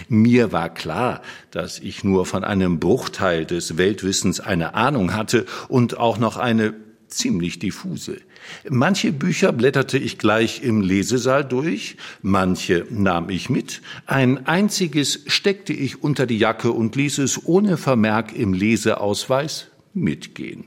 [0.09, 5.99] Mir war klar, dass ich nur von einem Bruchteil des Weltwissens eine Ahnung hatte und
[5.99, 6.75] auch noch eine
[7.13, 8.21] ziemlich diffuse.
[8.69, 15.73] Manche Bücher blätterte ich gleich im Lesesaal durch, manche nahm ich mit, ein einziges steckte
[15.73, 20.65] ich unter die Jacke und ließ es ohne Vermerk im Leseausweis mitgehen.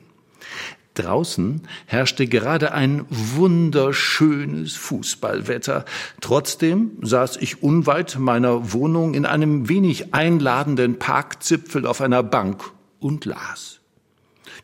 [0.95, 5.85] Draußen herrschte gerade ein wunderschönes Fußballwetter.
[6.21, 12.63] Trotzdem saß ich unweit meiner Wohnung in einem wenig einladenden Parkzipfel auf einer Bank
[12.99, 13.81] und las.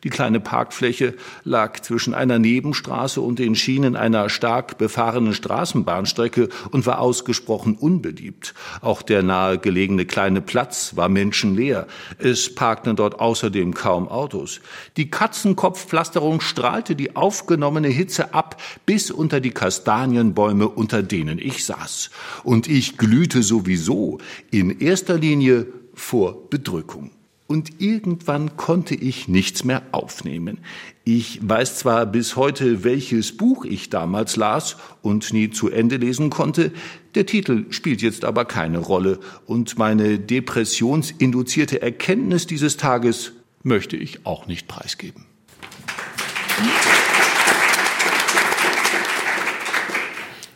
[0.04, 6.86] Die kleine Parkfläche lag zwischen einer Nebenstraße und den Schienen einer stark befahrenen Straßenbahnstrecke und
[6.86, 8.54] war ausgesprochen unbeliebt.
[8.80, 11.86] Auch der nahegelegene kleine Platz war menschenleer.
[12.18, 14.60] Es parkten dort außerdem kaum Autos.
[14.96, 22.10] Die Katzenkopfpflasterung strahlte die aufgenommene Hitze ab bis unter die Kastanienbäume, unter denen ich saß.
[22.42, 24.18] Und ich glühte sowieso
[24.50, 27.12] in erster Linie vor Bedrückung
[27.52, 30.60] und irgendwann konnte ich nichts mehr aufnehmen.
[31.04, 36.30] Ich weiß zwar bis heute, welches Buch ich damals las und nie zu Ende lesen
[36.30, 36.72] konnte,
[37.14, 43.32] der Titel spielt jetzt aber keine Rolle und meine depressionsinduzierte Erkenntnis dieses Tages
[43.62, 45.26] möchte ich auch nicht preisgeben.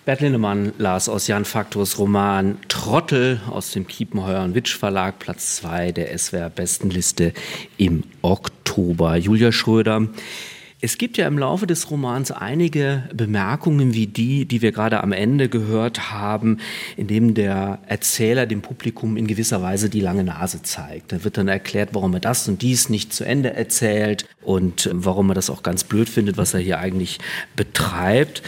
[0.06, 5.56] Bert Lindemann las aus Jan Faktors Roman Trottel aus dem Kiepenheuer und Witsch Verlag, Platz
[5.56, 7.32] 2 der SWR Bestenliste
[7.76, 9.16] im Oktober.
[9.16, 10.06] Julia Schröder,
[10.80, 15.10] es gibt ja im Laufe des Romans einige Bemerkungen wie die, die wir gerade am
[15.10, 16.58] Ende gehört haben,
[16.96, 21.10] in dem der Erzähler dem Publikum in gewisser Weise die lange Nase zeigt.
[21.10, 25.30] Da wird dann erklärt, warum er das und dies nicht zu Ende erzählt und warum
[25.30, 27.18] er das auch ganz blöd findet, was er hier eigentlich
[27.56, 28.42] betreibt.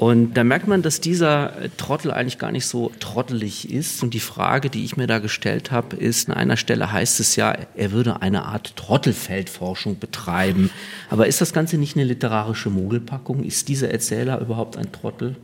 [0.00, 4.02] Und da merkt man, dass dieser Trottel eigentlich gar nicht so trottelig ist.
[4.02, 7.36] Und die Frage, die ich mir da gestellt habe, ist, an einer Stelle heißt es
[7.36, 10.70] ja, er würde eine Art Trottelfeldforschung betreiben.
[11.10, 13.44] Aber ist das Ganze nicht eine literarische Mogelpackung?
[13.44, 15.36] Ist dieser Erzähler überhaupt ein Trottel?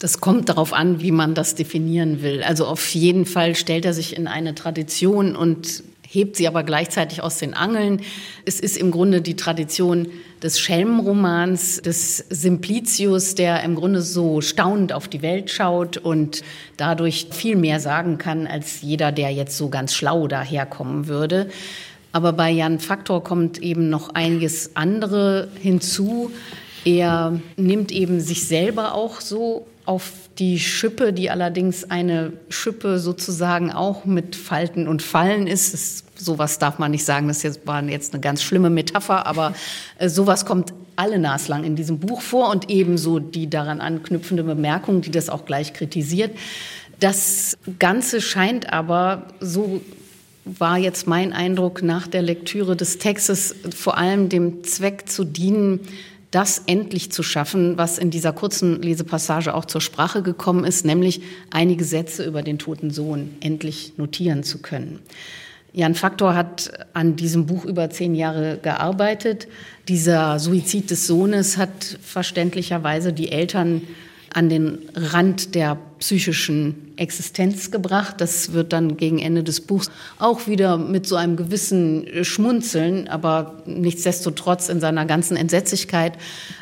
[0.00, 2.42] Das kommt darauf an, wie man das definieren will.
[2.42, 5.84] Also auf jeden Fall stellt er sich in eine Tradition und
[6.16, 8.00] hebt sie aber gleichzeitig aus den Angeln.
[8.44, 10.08] Es ist im Grunde die Tradition
[10.42, 16.42] des Schelmenromans, des Simplicius, der im Grunde so staunend auf die Welt schaut und
[16.76, 21.48] dadurch viel mehr sagen kann, als jeder, der jetzt so ganz schlau daherkommen würde.
[22.12, 26.30] Aber bei Jan Faktor kommt eben noch einiges andere hinzu.
[26.86, 33.72] Er nimmt eben sich selber auch so auf die Schippe, die allerdings eine Schippe sozusagen
[33.72, 35.72] auch mit Falten und Fallen ist.
[35.72, 39.54] Das, sowas darf man nicht sagen, das jetzt, war jetzt eine ganz schlimme Metapher, aber
[39.98, 45.02] äh, sowas kommt alle naslang in diesem Buch vor und ebenso die daran anknüpfende Bemerkung,
[45.02, 46.36] die das auch gleich kritisiert.
[47.00, 49.82] Das Ganze scheint aber, so
[50.46, 55.80] war jetzt mein Eindruck nach der Lektüre des Textes, vor allem dem Zweck zu dienen,
[56.36, 61.22] das endlich zu schaffen, was in dieser kurzen Lesepassage auch zur Sprache gekommen ist, nämlich
[61.50, 64.98] einige Sätze über den toten Sohn endlich notieren zu können.
[65.72, 69.48] Jan Faktor hat an diesem Buch über zehn Jahre gearbeitet.
[69.88, 73.80] Dieser Suizid des Sohnes hat verständlicherweise die Eltern
[74.34, 78.20] an den Rand der psychischen Existenz gebracht.
[78.20, 83.62] Das wird dann gegen Ende des Buchs auch wieder mit so einem gewissen Schmunzeln, aber
[83.66, 86.14] nichtsdestotrotz in seiner ganzen Entsetzlichkeit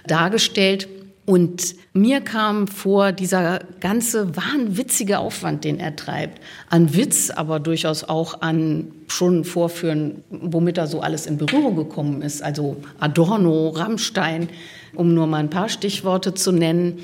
[0.06, 0.88] dargestellt.
[1.26, 8.04] Und mir kam vor, dieser ganze wahnwitzige Aufwand, den er treibt, an Witz, aber durchaus
[8.04, 12.42] auch an schon Vorführen, womit er so alles in Berührung gekommen ist.
[12.42, 14.50] Also Adorno, Rammstein,
[14.94, 16.98] um nur mal ein paar Stichworte zu nennen.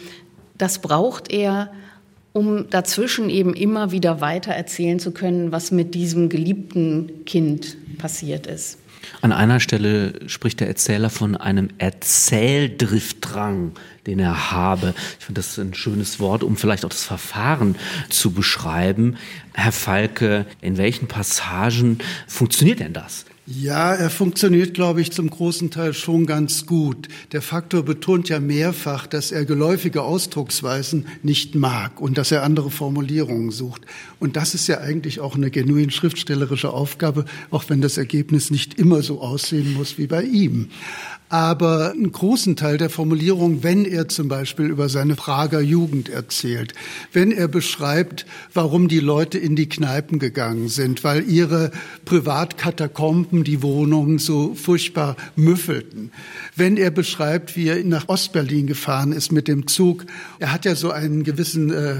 [0.58, 1.70] Das braucht er,
[2.32, 8.46] um dazwischen eben immer wieder weiter erzählen zu können, was mit diesem geliebten Kind passiert
[8.46, 8.78] ist.
[9.22, 13.72] An einer Stelle spricht der Erzähler von einem Erzähldriftdrang,
[14.06, 14.94] den er habe.
[15.18, 17.76] Ich finde das ein schönes Wort, um vielleicht auch das Verfahren
[18.08, 19.16] zu beschreiben.
[19.54, 23.24] Herr Falke, in welchen Passagen funktioniert denn das?
[23.58, 27.08] Ja, er funktioniert, glaube ich, zum großen Teil schon ganz gut.
[27.32, 32.70] Der Faktor betont ja mehrfach, dass er geläufige Ausdrucksweisen nicht mag und dass er andere
[32.70, 33.82] Formulierungen sucht.
[34.20, 38.78] Und das ist ja eigentlich auch eine genuin schriftstellerische Aufgabe, auch wenn das Ergebnis nicht
[38.78, 40.68] immer so aussehen muss wie bei ihm.
[41.30, 46.74] Aber einen großen Teil der Formulierung, wenn er zum Beispiel über seine Prager Jugend erzählt,
[47.12, 51.70] wenn er beschreibt, warum die Leute in die Kneipen gegangen sind, weil ihre
[52.04, 56.10] Privatkatakomben die Wohnungen so furchtbar müffelten,
[56.56, 60.06] wenn er beschreibt, wie er nach Ostberlin gefahren ist mit dem Zug,
[60.40, 61.94] er hat ja so einen gewissen äh,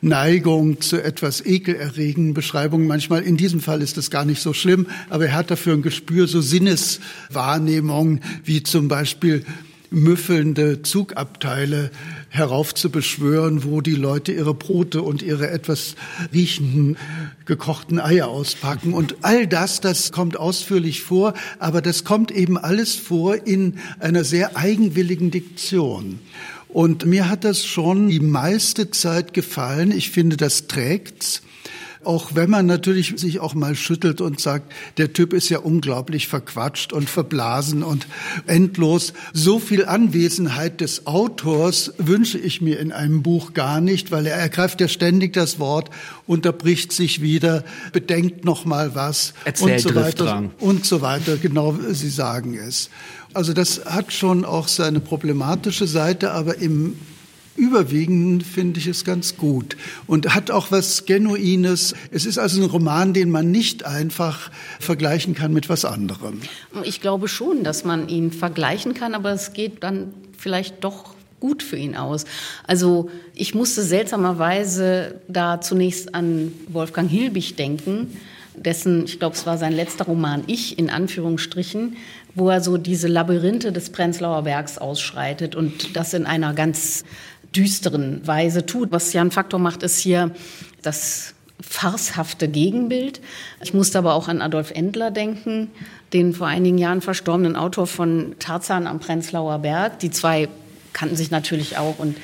[0.00, 3.22] Neigung zu etwas ekelerregenden Beschreibungen manchmal.
[3.22, 6.28] In diesem Fall ist das gar nicht so schlimm, aber er hat dafür ein Gespür,
[6.28, 9.44] so Sinneswahrnehmungen wie zum Beispiel
[9.90, 11.90] müffelnde Zugabteile
[12.28, 15.94] heraufzubeschwören, wo die Leute ihre Brote und ihre etwas
[16.34, 16.96] riechenden
[17.44, 18.92] gekochten Eier auspacken.
[18.92, 24.24] Und all das, das kommt ausführlich vor, aber das kommt eben alles vor in einer
[24.24, 26.18] sehr eigenwilligen Diktion.
[26.68, 29.92] Und mir hat das schon die meiste Zeit gefallen.
[29.92, 31.42] Ich finde, das trägt's.
[32.06, 36.28] Auch wenn man natürlich sich auch mal schüttelt und sagt, der Typ ist ja unglaublich
[36.28, 38.06] verquatscht und verblasen und
[38.46, 39.12] endlos.
[39.32, 44.36] So viel Anwesenheit des Autors wünsche ich mir in einem Buch gar nicht, weil er
[44.36, 45.90] ergreift ja ständig das Wort,
[46.28, 51.36] unterbricht sich wieder, bedenkt noch mal was Erzählt und so weiter und so weiter.
[51.38, 52.88] Genau, Sie sagen es.
[53.34, 56.96] Also das hat schon auch seine problematische Seite, aber im
[57.56, 59.76] Überwiegend finde ich es ganz gut
[60.06, 61.94] und hat auch was Genuines.
[62.10, 66.40] Es ist also ein Roman, den man nicht einfach vergleichen kann mit was anderem.
[66.84, 71.62] Ich glaube schon, dass man ihn vergleichen kann, aber es geht dann vielleicht doch gut
[71.62, 72.24] für ihn aus.
[72.66, 78.16] Also ich musste seltsamerweise da zunächst an Wolfgang Hilbig denken,
[78.54, 81.96] dessen, ich glaube, es war sein letzter Roman, Ich in Anführungsstrichen,
[82.34, 87.04] wo er so diese Labyrinthe des Prenzlauer Bergs ausschreitet und das in einer ganz
[87.54, 88.92] düsteren Weise tut.
[88.92, 90.32] Was Jan Faktor macht, ist hier
[90.82, 93.20] das farshafte Gegenbild.
[93.62, 95.70] Ich musste aber auch an Adolf Endler denken,
[96.12, 99.98] den vor einigen Jahren verstorbenen Autor von Tarzan am Prenzlauer Berg.
[100.00, 100.48] Die zwei
[100.92, 102.16] kannten sich natürlich auch und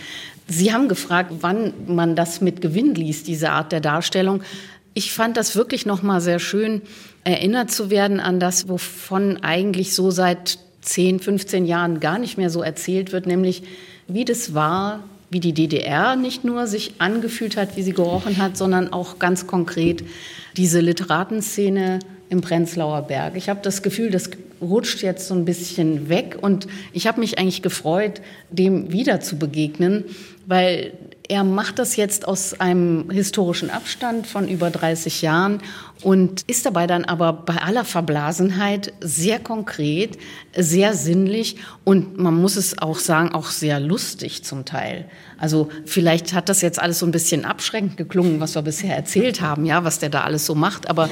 [0.49, 4.43] Sie haben gefragt, wann man das mit Gewinn liest, diese Art der Darstellung.
[4.93, 6.83] Ich fand das wirklich noch mal sehr schön,
[7.25, 12.51] erinnert zu werden an das, wovon eigentlich so seit 10, 15 Jahren gar nicht mehr
[12.51, 13.63] so erzählt wird, nämlich
[14.09, 15.01] wie das war,
[15.33, 19.47] wie die DDR nicht nur sich angefühlt hat, wie sie gerochen hat, sondern auch ganz
[19.47, 20.05] konkret
[20.59, 23.37] diese Literatenszene im Prenzlauer Berg.
[23.37, 24.31] Ich habe das Gefühl, das
[24.61, 28.21] rutscht jetzt so ein bisschen weg und ich habe mich eigentlich gefreut,
[28.51, 30.05] dem wieder zu begegnen,
[30.47, 30.93] weil
[31.33, 35.63] er macht das jetzt aus einem historischen Abstand von über 30 Jahren
[36.03, 40.19] und ist dabei dann aber bei aller Verblasenheit sehr konkret,
[40.55, 45.07] sehr sinnlich und man muss es auch sagen, auch sehr lustig zum Teil.
[45.39, 49.41] Also vielleicht hat das jetzt alles so ein bisschen abschränkend geklungen, was wir bisher erzählt
[49.41, 51.09] haben, ja, was der da alles so macht, aber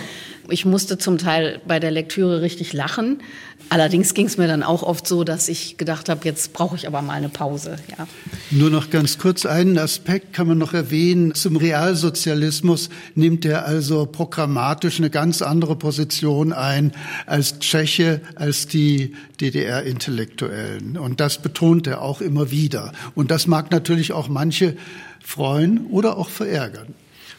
[0.50, 3.22] ich musste zum Teil bei der Lektüre richtig lachen.
[3.70, 6.88] Allerdings ging es mir dann auch oft so, dass ich gedacht habe, jetzt brauche ich
[6.88, 7.76] aber mal eine Pause.
[7.96, 8.08] Ja.
[8.50, 11.34] Nur noch ganz kurz einen Aspekt kann man noch erwähnen.
[11.36, 16.90] Zum Realsozialismus nimmt er also programmatisch eine ganz andere Position ein
[17.26, 20.98] als Tscheche, als die DDR-Intellektuellen.
[20.98, 22.90] Und das betont er auch immer wieder.
[23.14, 24.76] Und das mag natürlich auch manche
[25.20, 26.92] freuen oder auch verärgern.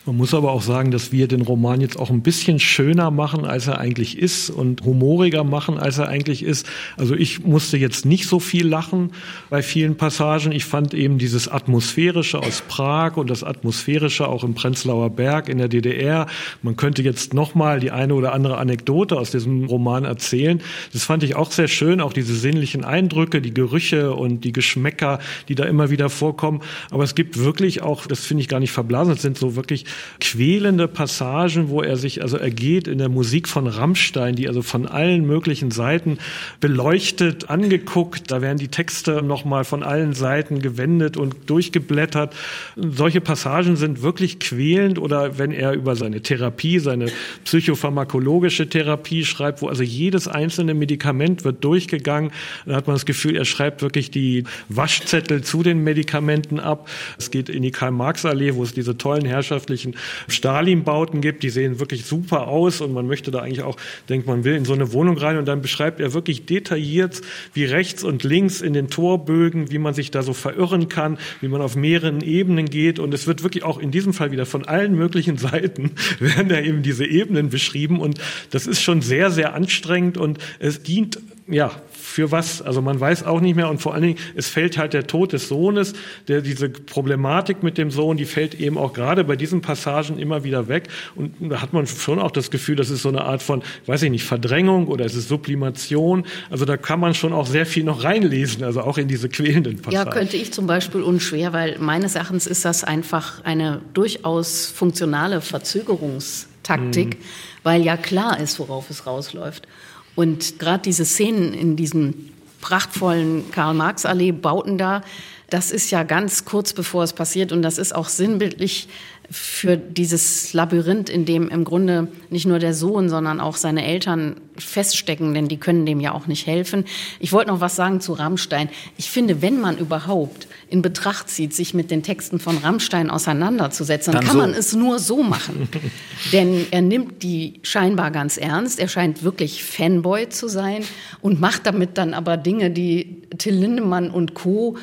[0.04, 3.46] Man muss aber auch sagen, dass wir den Roman jetzt auch ein bisschen schöner machen,
[3.46, 6.66] als er eigentlich ist und humoriger machen, als er eigentlich ist.
[6.98, 9.12] Also ich musste jetzt nicht so viel lachen
[9.52, 10.54] bei vielen Passagen.
[10.54, 15.60] Ich fand eben dieses Atmosphärische aus Prag und das Atmosphärische auch im Prenzlauer Berg in
[15.60, 16.26] der DDR.
[16.64, 20.62] Man könnte jetzt noch mal die eine oder andere Anekdote aus diesem Roman erzählen.
[20.94, 25.20] Das fand ich auch sehr schön, auch diese sinnlichen Eindrücke, die Gerüche und die Geschmäcker,
[25.48, 26.62] die da immer wieder vorkommen.
[26.90, 29.86] Aber es gibt wirklich auch, das finde ich gar nicht verblasen, es sind so wirklich
[30.20, 34.88] quälende Passagen, wo er sich also ergeht in der Musik von Rammstein, die also von
[34.88, 36.18] allen möglichen Seiten
[36.60, 38.32] beleuchtet, angeguckt.
[38.32, 42.36] Da werden die Texte nochmal von allen Seiten gewendet und durchgeblättert.
[42.76, 47.08] Solche Passagen sind wirklich quälend oder wenn er über seine Therapie, seine
[47.46, 52.32] psychopharmakologische Therapie schreibt, wo also jedes einzelne Medikament wird durchgegangen,
[52.66, 56.88] dann hat man das Gefühl, er schreibt wirklich die Waschzettel zu den Medikamenten ab.
[57.18, 59.81] Es geht in die Karl-Marx-Allee, wo es diese tollen herrschaftlichen
[60.28, 61.44] Stalin-Bauten gibt.
[61.44, 63.78] Die sehen wirklich super aus und man möchte da eigentlich auch,
[64.10, 67.22] denkt man will in so eine Wohnung rein und dann beschreibt er wirklich detailliert,
[67.54, 71.48] wie rechts und links in den Torbögen, wie man sich da so verirren kann, wie
[71.48, 74.66] man auf mehreren Ebenen geht und es wird wirklich auch in diesem Fall wieder von
[74.66, 78.20] allen möglichen Seiten werden da eben diese Ebenen beschrieben und
[78.52, 81.72] das ist schon sehr, sehr anstrengend und es dient ja,
[82.12, 82.62] für was?
[82.62, 85.34] Also man weiß auch nicht mehr und vor allen Dingen, es fällt halt der Tod
[85.34, 85.94] des Sohnes,
[86.28, 90.44] der diese Problematik mit dem Sohn, die fällt eben auch gerade bei diesen Passagen immer
[90.44, 93.42] wieder weg und da hat man schon auch das Gefühl, das ist so eine Art
[93.42, 96.26] von, weiß ich nicht, Verdrängung oder es ist Sublimation.
[96.50, 99.82] Also da kann man schon auch sehr viel noch reinlesen, also auch in diese quälenden
[99.82, 100.10] Passagen.
[100.10, 105.42] Ja, könnte ich zum Beispiel unschwer, weil meines Erachtens ist das einfach eine durchaus funktionale
[105.42, 107.24] Verzögerungstaktik, mhm.
[107.64, 109.68] weil ja klar ist, worauf es rausläuft.
[110.16, 115.02] Und gerade diese Szenen in diesen prachtvollen Karl-Marx-Allee-Bauten da,
[115.50, 117.52] das ist ja ganz kurz bevor es passiert.
[117.52, 118.88] Und das ist auch sinnbildlich
[119.32, 124.36] für dieses Labyrinth, in dem im Grunde nicht nur der Sohn, sondern auch seine Eltern
[124.58, 126.84] feststecken, denn die können dem ja auch nicht helfen.
[127.20, 128.68] Ich wollte noch was sagen zu Rammstein.
[128.98, 134.12] Ich finde, wenn man überhaupt in Betracht zieht, sich mit den Texten von Rammstein auseinanderzusetzen,
[134.12, 134.38] dann, kann so.
[134.40, 135.70] man es nur so machen.
[136.34, 138.80] denn er nimmt die scheinbar ganz ernst.
[138.80, 140.84] Er scheint wirklich Fanboy zu sein
[141.22, 144.78] und macht damit dann aber Dinge, die Till Lindemann und Co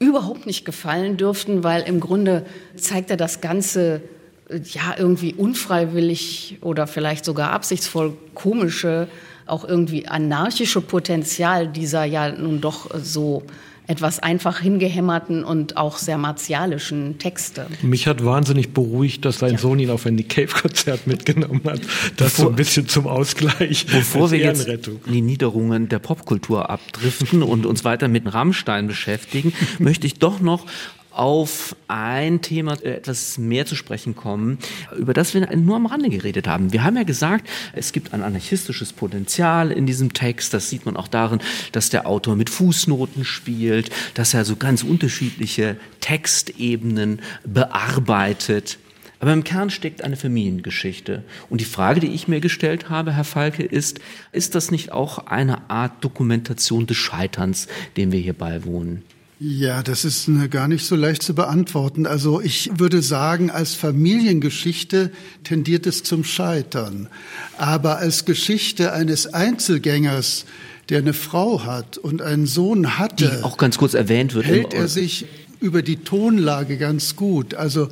[0.00, 2.44] überhaupt nicht gefallen dürften, weil im Grunde
[2.74, 4.00] zeigt er das Ganze
[4.48, 9.06] ja irgendwie unfreiwillig oder vielleicht sogar absichtsvoll komische,
[9.46, 13.44] auch irgendwie anarchische Potenzial dieser ja nun doch so
[13.90, 17.66] etwas einfach hingehämmerten und auch sehr martialischen Texte.
[17.82, 19.58] Mich hat wahnsinnig beruhigt, dass sein ja.
[19.58, 21.80] Sohn ihn auf ein Nick Cave-Konzert mitgenommen hat.
[22.16, 23.86] Das bevor, so ein bisschen zum Ausgleich.
[23.86, 24.68] Bevor wir jetzt
[25.06, 30.66] die Niederungen der Popkultur abdriften und uns weiter mit Rammstein beschäftigen, möchte ich doch noch
[31.10, 34.58] auf ein Thema äh, etwas mehr zu sprechen kommen,
[34.96, 36.72] über das wir nur am Rande geredet haben.
[36.72, 40.54] Wir haben ja gesagt, es gibt ein anarchistisches Potenzial in diesem Text.
[40.54, 41.40] Das sieht man auch darin,
[41.72, 48.78] dass der Autor mit Fußnoten spielt, dass er so ganz unterschiedliche Textebenen bearbeitet.
[49.20, 51.24] Aber im Kern steckt eine Familiengeschichte.
[51.50, 54.00] Und die Frage, die ich mir gestellt habe, Herr Falke, ist,
[54.32, 59.04] ist das nicht auch eine Art Dokumentation des Scheiterns, dem wir hier beiwohnen?
[59.42, 62.06] Ja, das ist gar nicht so leicht zu beantworten.
[62.06, 65.10] Also ich würde sagen, als Familiengeschichte
[65.44, 67.08] tendiert es zum Scheitern.
[67.56, 70.44] Aber als Geschichte eines Einzelgängers,
[70.90, 74.74] der eine Frau hat und einen Sohn hatte, die auch ganz kurz erwähnt wird, hält
[74.74, 75.24] er sich
[75.58, 77.54] über die Tonlage ganz gut.
[77.54, 77.88] Also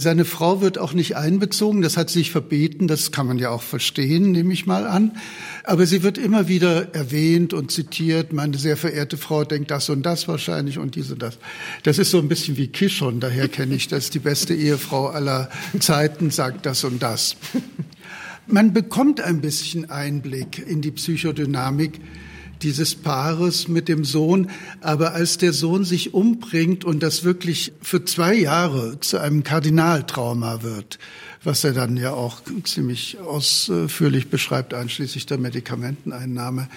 [0.00, 3.62] seine Frau wird auch nicht einbezogen, das hat sich verbeten, das kann man ja auch
[3.62, 5.16] verstehen, nehme ich mal an.
[5.64, 10.06] Aber sie wird immer wieder erwähnt und zitiert, meine sehr verehrte Frau denkt das und
[10.06, 11.38] das wahrscheinlich und dies und das.
[11.82, 15.50] Das ist so ein bisschen wie Kishon, daher kenne ich das, die beste Ehefrau aller
[15.80, 17.34] Zeiten sagt das und das.
[18.46, 22.00] Man bekommt ein bisschen Einblick in die Psychodynamik
[22.62, 24.50] dieses Paares mit dem Sohn.
[24.80, 30.62] Aber als der Sohn sich umbringt und das wirklich für zwei Jahre zu einem Kardinaltrauma
[30.62, 30.98] wird,
[31.44, 36.68] was er dann ja auch ziemlich ausführlich beschreibt, einschließlich der Medikamenteneinnahme.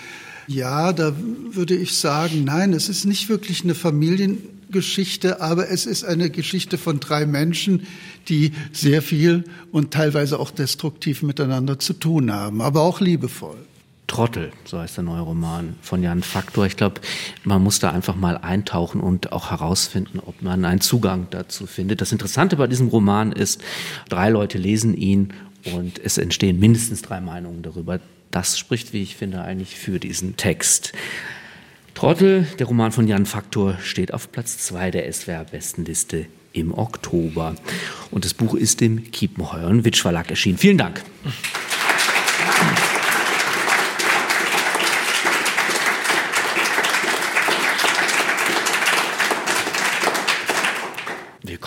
[0.47, 1.15] Ja, da
[1.51, 6.77] würde ich sagen, nein, es ist nicht wirklich eine Familiengeschichte, aber es ist eine Geschichte
[6.77, 7.87] von drei Menschen,
[8.27, 13.57] die sehr viel und teilweise auch destruktiv miteinander zu tun haben, aber auch liebevoll.
[14.11, 16.65] Trottel, so heißt der neue Roman von Jan Faktor.
[16.65, 16.99] Ich glaube,
[17.45, 22.01] man muss da einfach mal eintauchen und auch herausfinden, ob man einen Zugang dazu findet.
[22.01, 23.61] Das Interessante bei diesem Roman ist,
[24.09, 25.31] drei Leute lesen ihn
[25.63, 28.01] und es entstehen mindestens drei Meinungen darüber.
[28.31, 30.91] Das spricht, wie ich finde, eigentlich für diesen Text.
[31.93, 37.55] Trottel, der Roman von Jan Faktor, steht auf Platz zwei der SWR-Bestenliste im Oktober.
[38.11, 40.57] Und das Buch ist im Kiepenheuer Witsch Verlag erschienen.
[40.57, 41.01] Vielen Dank.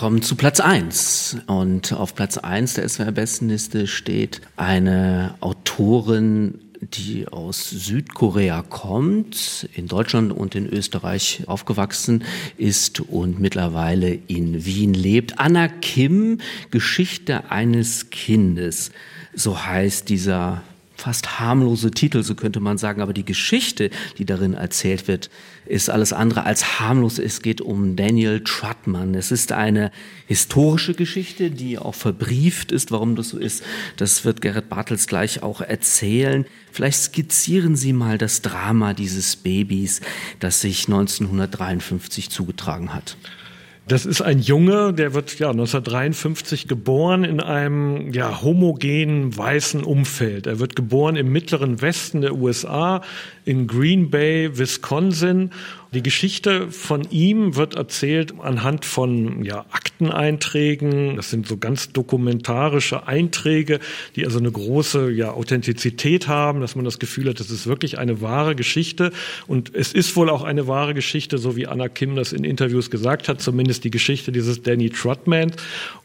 [0.05, 1.37] Kommen zu Platz 1.
[1.47, 10.31] Und auf Platz 1 der SWR-Bestenliste steht eine Autorin, die aus Südkorea kommt, in Deutschland
[10.31, 12.23] und in Österreich aufgewachsen
[12.55, 15.39] ist und mittlerweile in Wien lebt.
[15.39, 16.37] Anna Kim,
[16.69, 18.91] Geschichte eines Kindes.
[19.33, 20.61] So heißt dieser
[20.95, 25.29] fast harmlose Titel, so könnte man sagen, aber die Geschichte, die darin erzählt wird,
[25.65, 27.19] ist alles andere als harmlos.
[27.19, 29.15] Es geht um Daniel Trutman.
[29.15, 29.91] Es ist eine
[30.27, 32.91] historische Geschichte, die auch verbrieft ist.
[32.91, 33.63] Warum das so ist,
[33.97, 36.45] das wird Gerrit Bartels gleich auch erzählen.
[36.71, 40.01] Vielleicht skizzieren Sie mal das Drama dieses Babys,
[40.39, 43.17] das sich 1953 zugetragen hat.
[43.87, 50.47] Das ist ein Junge, der wird ja 1953 geboren in einem ja homogenen weißen Umfeld.
[50.47, 53.01] Er wird geboren im mittleren Westen der USA
[53.45, 55.51] in Green Bay, Wisconsin
[55.95, 61.15] die Geschichte von ihm wird erzählt anhand von ja, Akteneinträgen.
[61.15, 63.79] Das sind so ganz dokumentarische Einträge,
[64.17, 67.97] die also eine große ja, Authentizität haben, dass man das Gefühl hat, das ist wirklich
[67.97, 69.13] eine wahre Geschichte.
[69.47, 72.91] Und es ist wohl auch eine wahre Geschichte, so wie Anna Kim das in Interviews
[72.91, 75.53] gesagt hat, zumindest die Geschichte dieses Danny Trotman.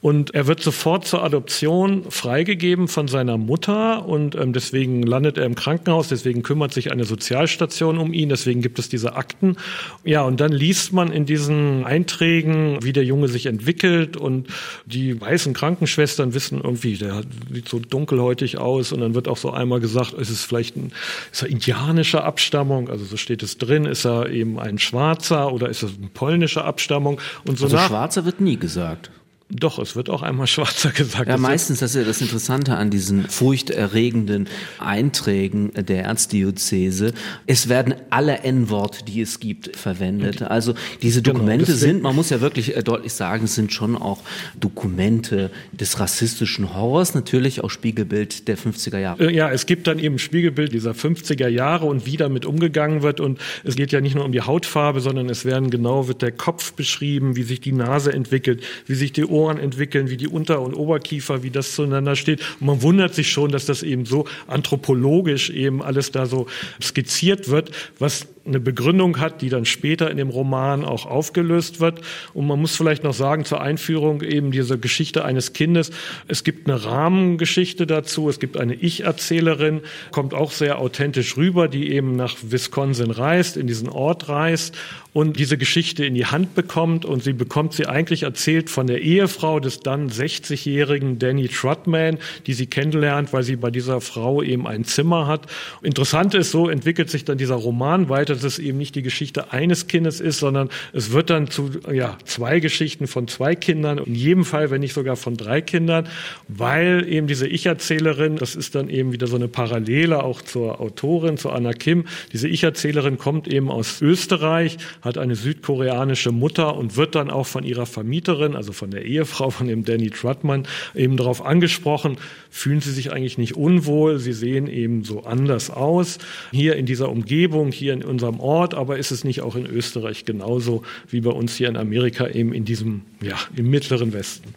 [0.00, 5.46] Und er wird sofort zur Adoption freigegeben von seiner Mutter und ähm, deswegen landet er
[5.46, 9.56] im Krankenhaus, deswegen kümmert sich eine Sozialstation um ihn, deswegen gibt es diese Akten.
[10.02, 14.48] Ja, und dann liest man in diesen Einträgen, wie der Junge sich entwickelt und
[14.84, 17.22] die weißen Krankenschwestern wissen irgendwie, der
[17.52, 20.90] sieht so dunkelhäutig aus und dann wird auch so einmal gesagt, ist es vielleicht ein,
[21.30, 25.68] ist er indianischer Abstammung, also so steht es drin, ist er eben ein Schwarzer oder
[25.68, 27.86] ist er eine polnische Abstammung und so also nach.
[27.86, 29.12] Schwarzer wird nie gesagt.
[29.50, 31.28] Doch, es wird auch einmal schwarzer gesagt.
[31.28, 34.48] Ja, meistens, das ist ja das Interessante an diesen furchterregenden
[34.78, 37.12] Einträgen der Erzdiözese.
[37.46, 40.42] Es werden alle N-Worte, die es gibt, verwendet.
[40.42, 43.96] Also diese genau, Dokumente genau, sind, man muss ja wirklich äh, deutlich sagen, sind schon
[43.96, 44.20] auch
[44.58, 49.24] Dokumente des rassistischen Horrors, natürlich auch Spiegelbild der 50er Jahre.
[49.24, 53.18] Äh, ja, es gibt dann eben Spiegelbild dieser 50er Jahre und wie damit umgegangen wird.
[53.20, 56.32] Und es geht ja nicht nur um die Hautfarbe, sondern es werden genau, wird der
[56.32, 60.28] Kopf beschrieben, wie sich die Nase entwickelt, wie sich die Ohren Ohren entwickeln, wie die
[60.28, 62.40] Unter- und Oberkiefer, wie das zueinander steht.
[62.60, 66.46] Und man wundert sich schon, dass das eben so anthropologisch eben alles da so
[66.80, 72.00] skizziert wird, was eine Begründung hat, die dann später in dem Roman auch aufgelöst wird.
[72.32, 75.90] Und man muss vielleicht noch sagen zur Einführung eben diese Geschichte eines Kindes.
[76.26, 78.28] Es gibt eine Rahmengeschichte dazu.
[78.28, 83.66] Es gibt eine Ich-Erzählerin, kommt auch sehr authentisch rüber, die eben nach Wisconsin reist, in
[83.66, 84.76] diesen Ort reist
[85.12, 87.04] und diese Geschichte in die Hand bekommt.
[87.04, 92.54] Und sie bekommt sie eigentlich erzählt von der Ehefrau des dann 60-jährigen Danny Trotman, die
[92.54, 95.42] sie kennenlernt, weil sie bei dieser Frau eben ein Zimmer hat.
[95.82, 99.52] Interessant ist, so entwickelt sich dann dieser Roman weiter dass es eben nicht die Geschichte
[99.52, 104.14] eines Kindes ist, sondern es wird dann zu ja, zwei Geschichten von zwei Kindern, in
[104.14, 106.08] jedem Fall, wenn nicht sogar von drei Kindern,
[106.48, 111.36] weil eben diese Ich-Erzählerin, das ist dann eben wieder so eine Parallele auch zur Autorin,
[111.36, 117.14] zur Anna Kim, diese Ich-Erzählerin kommt eben aus Österreich, hat eine südkoreanische Mutter und wird
[117.14, 121.44] dann auch von ihrer Vermieterin, also von der Ehefrau von dem Danny Trutman, eben darauf
[121.44, 122.16] angesprochen,
[122.50, 126.18] fühlen sie sich eigentlich nicht unwohl, sie sehen eben so anders aus.
[126.50, 130.24] Hier in dieser Umgebung, hier in unserem Ort, aber ist es nicht auch in Österreich
[130.26, 134.54] genauso wie bei uns hier in Amerika eben in diesem, ja, im mittleren Westen?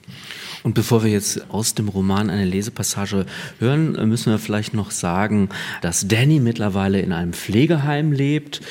[0.63, 3.25] Und bevor wir jetzt aus dem Roman eine Lesepassage
[3.59, 5.49] hören, müssen wir vielleicht noch sagen,
[5.81, 8.61] dass Danny mittlerweile in einem Pflegeheim lebt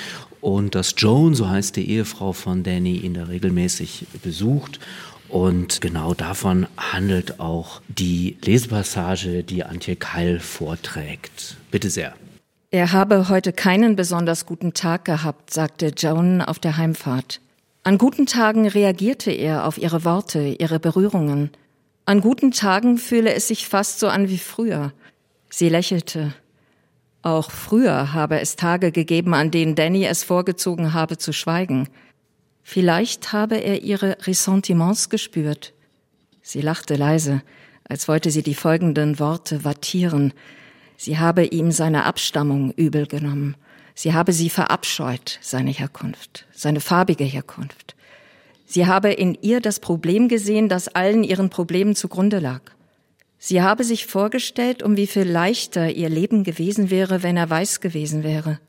[0.40, 4.80] und dass Joan, so heißt die Ehefrau von Danny, ihn da regelmäßig besucht.
[5.28, 11.56] Und genau davon handelt auch die Lesepassage, die Antje Keil vorträgt.
[11.70, 12.14] Bitte sehr.
[12.74, 17.42] Er habe heute keinen besonders guten Tag gehabt, sagte Joan auf der Heimfahrt.
[17.82, 21.50] An guten Tagen reagierte er auf ihre Worte, ihre Berührungen.
[22.06, 24.94] An guten Tagen fühle es sich fast so an wie früher.
[25.50, 26.32] Sie lächelte.
[27.20, 31.90] Auch früher habe es Tage gegeben, an denen Danny es vorgezogen habe zu schweigen.
[32.62, 35.74] Vielleicht habe er ihre Ressentiments gespürt.
[36.40, 37.42] Sie lachte leise,
[37.86, 40.32] als wollte sie die folgenden Worte wattieren.
[41.04, 43.56] Sie habe ihm seine Abstammung übel genommen.
[43.92, 47.96] Sie habe sie verabscheut, seine Herkunft, seine farbige Herkunft.
[48.66, 52.60] Sie habe in ihr das Problem gesehen, das allen ihren Problemen zugrunde lag.
[53.36, 57.80] Sie habe sich vorgestellt, um wie viel leichter ihr Leben gewesen wäre, wenn er weiß
[57.80, 58.60] gewesen wäre,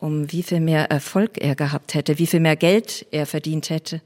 [0.00, 4.02] um wie viel mehr Erfolg er gehabt hätte, wie viel mehr Geld er verdient hätte.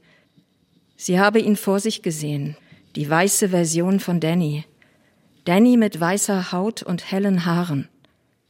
[0.95, 2.55] Sie habe ihn vor sich gesehen,
[2.95, 4.63] die weiße Version von Danny,
[5.47, 7.87] Danny mit weißer Haut und hellen Haaren.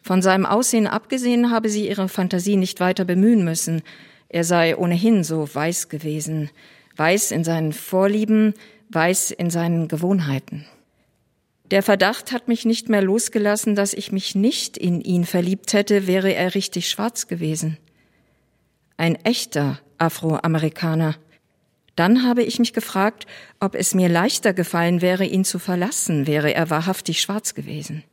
[0.02, 3.84] Von seinem Aussehen abgesehen habe sie ihre Fantasie nicht weiter bemühen müssen.
[4.30, 6.50] Er sei ohnehin so weiß gewesen,
[6.96, 8.56] weiß in seinen Vorlieben,
[8.90, 10.66] weiß in seinen Gewohnheiten.
[11.70, 16.08] Der Verdacht hat mich nicht mehr losgelassen, dass ich mich nicht in ihn verliebt hätte,
[16.08, 17.78] wäre er richtig schwarz gewesen.
[18.98, 21.14] Ein echter Afroamerikaner.
[21.98, 23.26] Dann habe ich mich gefragt,
[23.60, 28.04] ob es mir leichter gefallen wäre, ihn zu verlassen, wäre er wahrhaftig schwarz gewesen.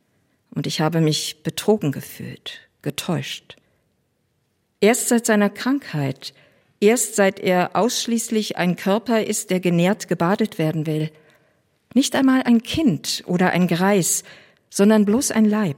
[0.49, 3.57] Und ich habe mich betrogen gefühlt, getäuscht.
[4.81, 6.33] Erst seit seiner Krankheit,
[6.79, 11.11] erst seit er ausschließlich ein Körper ist, der genährt gebadet werden will.
[11.93, 14.23] Nicht einmal ein Kind oder ein Greis,
[14.71, 15.77] sondern bloß ein Leib.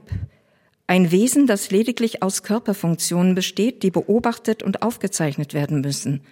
[0.86, 6.22] Ein Wesen, das lediglich aus Körperfunktionen besteht, die beobachtet und aufgezeichnet werden müssen,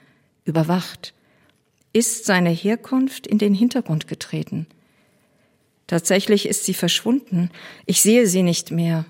[0.46, 1.12] überwacht
[1.96, 4.66] ist seine Herkunft in den Hintergrund getreten.
[5.86, 7.50] Tatsächlich ist sie verschwunden.
[7.86, 9.06] Ich sehe sie nicht mehr.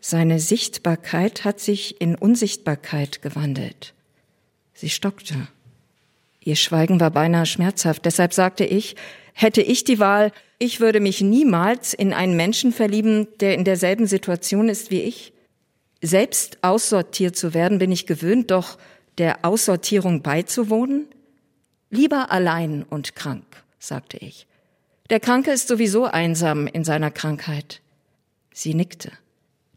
[0.00, 3.92] Seine Sichtbarkeit hat sich in Unsichtbarkeit gewandelt.
[4.72, 5.48] Sie stockte.
[6.42, 8.06] Ihr Schweigen war beinahe schmerzhaft.
[8.06, 8.96] Deshalb sagte ich,
[9.34, 14.06] hätte ich die Wahl, ich würde mich niemals in einen Menschen verlieben, der in derselben
[14.06, 15.34] Situation ist wie ich.
[16.00, 18.78] Selbst aussortiert zu werden bin ich gewöhnt, doch
[19.18, 21.06] der Aussortierung beizuwohnen?
[21.90, 23.44] Lieber allein und krank,
[23.78, 24.46] sagte ich.
[25.10, 27.80] Der Kranke ist sowieso einsam in seiner Krankheit.
[28.52, 29.10] Sie nickte.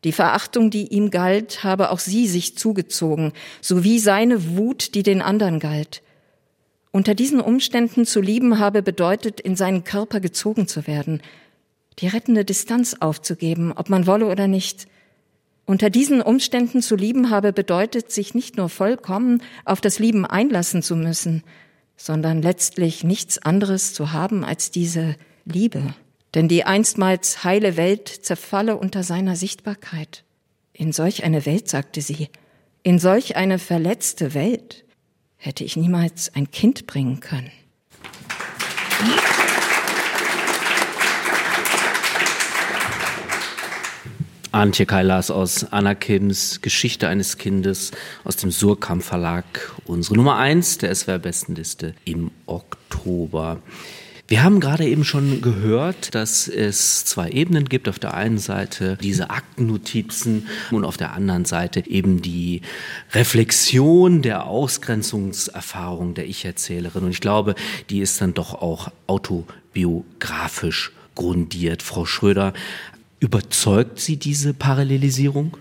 [0.03, 5.22] Die Verachtung, die ihm galt, habe auch sie sich zugezogen, sowie seine Wut, die den
[5.22, 6.03] anderen galt.
[6.91, 11.22] Unter diesen Umständen zu lieben habe bedeutet, in seinen Körper gezogen zu werden,
[11.99, 14.88] die rettende Distanz aufzugeben, ob man wolle oder nicht.
[15.66, 20.84] Unter diesen Umständen zu lieben habe bedeutet, sich nicht nur vollkommen auf das Lieben einlassen
[20.84, 21.43] zu müssen,
[21.97, 25.15] sondern letztlich nichts anderes zu haben als diese
[25.45, 25.93] Liebe.
[26.33, 30.23] Denn die einstmals heile Welt zerfalle unter seiner Sichtbarkeit.
[30.73, 32.29] In solch eine Welt, sagte sie,
[32.81, 34.83] in solch eine verletzte Welt
[35.37, 37.51] hätte ich niemals ein Kind bringen können.
[44.54, 47.91] Antje Kailas aus Anna Kims Geschichte eines Kindes
[48.24, 49.45] aus dem Surkamp Verlag.
[49.86, 53.58] Unsere Nummer eins der SWR Bestenliste im Oktober.
[54.28, 57.89] Wir haben gerade eben schon gehört, dass es zwei Ebenen gibt.
[57.89, 62.62] Auf der einen Seite diese Aktennotizen und auf der anderen Seite eben die
[63.14, 67.06] Reflexion der Ausgrenzungserfahrung der Ich-Erzählerin.
[67.06, 67.56] Und ich glaube,
[67.89, 71.84] die ist dann doch auch autobiografisch grundiert.
[71.84, 72.54] Frau Schröder,
[73.24, 75.55] Überzeugt Sie diese Parallelisierung?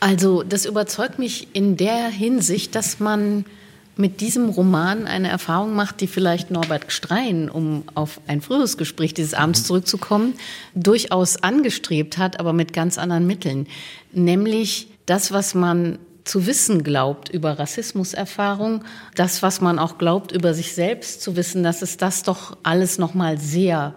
[0.00, 3.44] Also das überzeugt mich in der Hinsicht, dass man
[3.96, 9.12] mit diesem Roman eine Erfahrung macht, die vielleicht Norbert Gstrein, um auf ein früheres Gespräch
[9.12, 9.64] dieses Abends mhm.
[9.66, 10.34] zurückzukommen,
[10.74, 13.66] durchaus angestrebt hat, aber mit ganz anderen Mitteln.
[14.12, 18.82] Nämlich das, was man zu wissen glaubt über Rassismuserfahrung,
[19.14, 22.96] das, was man auch glaubt über sich selbst zu wissen, dass es das doch alles
[22.96, 23.94] noch mal sehr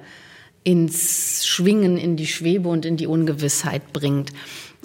[0.63, 4.31] ins Schwingen, in die Schwebe und in die Ungewissheit bringt.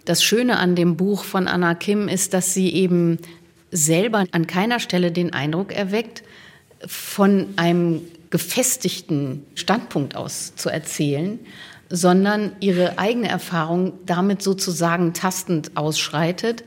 [0.04, 3.18] Das Schöne an dem Buch von Anna Kim ist, dass sie eben
[3.70, 6.22] selber an keiner Stelle den Eindruck erweckt,
[6.86, 11.38] von einem gefestigten Standpunkt aus zu erzählen,
[11.88, 16.64] sondern ihre eigene Erfahrung damit sozusagen tastend ausschreitet.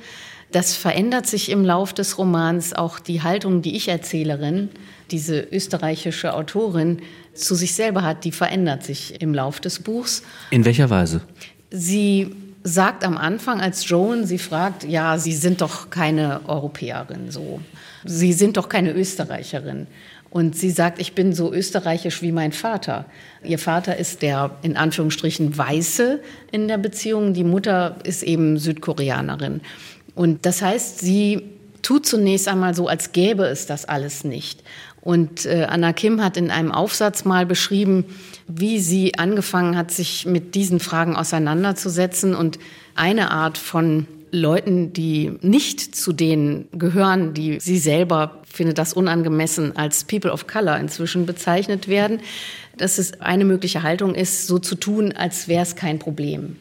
[0.51, 4.69] Das verändert sich im Lauf des Romans auch die Haltung, die Ich-Erzählerin,
[5.11, 7.01] diese österreichische Autorin,
[7.33, 10.23] zu sich selber hat, die verändert sich im Lauf des Buchs.
[10.49, 11.21] In welcher Weise?
[11.69, 17.61] Sie sagt am Anfang, als Joan sie fragt, ja, Sie sind doch keine Europäerin, so.
[18.05, 19.87] Sie sind doch keine Österreicherin.
[20.31, 23.05] Und sie sagt, ich bin so österreichisch wie mein Vater.
[23.43, 26.21] Ihr Vater ist der in Anführungsstrichen Weiße
[26.51, 29.61] in der Beziehung, die Mutter ist eben Südkoreanerin.
[30.19, 31.43] Und das heißt, sie
[31.81, 34.63] tut zunächst einmal so, als gäbe es das alles nicht.
[34.99, 38.03] Und äh, Anna Kim hat in einem Aufsatz mal beschrieben,
[38.45, 42.35] wie sie angefangen hat, sich mit diesen Fragen auseinanderzusetzen.
[42.35, 42.59] Und
[42.95, 49.77] eine Art von Leuten, die nicht zu denen gehören, die sie selber, findet das unangemessen,
[49.77, 52.19] als People of Color inzwischen bezeichnet werden,
[52.75, 56.57] dass es eine mögliche Haltung ist, so zu tun, als wäre es kein Problem.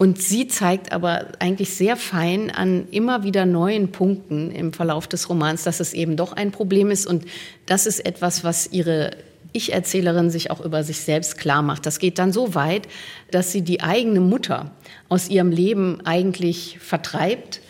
[0.00, 5.28] Und sie zeigt aber eigentlich sehr fein an immer wieder neuen Punkten im Verlauf des
[5.28, 7.06] Romans, dass es eben doch ein Problem ist.
[7.06, 7.26] Und
[7.66, 9.10] das ist etwas, was ihre
[9.52, 11.84] Ich-Erzählerin sich auch über sich selbst klar macht.
[11.84, 12.88] Das geht dann so weit,
[13.30, 14.70] dass sie die eigene Mutter
[15.10, 17.60] aus ihrem Leben eigentlich vertreibt,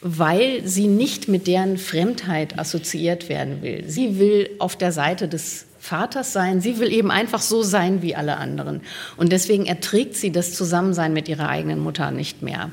[0.00, 3.84] weil sie nicht mit deren Fremdheit assoziiert werden will.
[3.86, 6.60] Sie will auf der Seite des Vaters sein.
[6.60, 8.82] Sie will eben einfach so sein wie alle anderen.
[9.16, 12.70] Und deswegen erträgt sie das Zusammensein mit ihrer eigenen Mutter nicht mehr.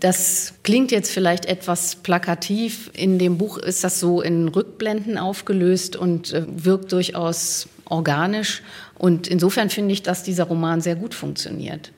[0.00, 2.90] Das klingt jetzt vielleicht etwas plakativ.
[2.92, 8.62] In dem Buch ist das so in Rückblenden aufgelöst und äh, wirkt durchaus organisch.
[8.98, 11.90] Und insofern finde ich, dass dieser Roman sehr gut funktioniert.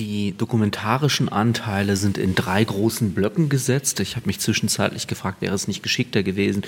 [0.00, 4.00] Die dokumentarischen Anteile sind in drei großen Blöcken gesetzt.
[4.00, 6.62] Ich habe mich zwischenzeitlich gefragt, wäre es nicht geschickter gewesen,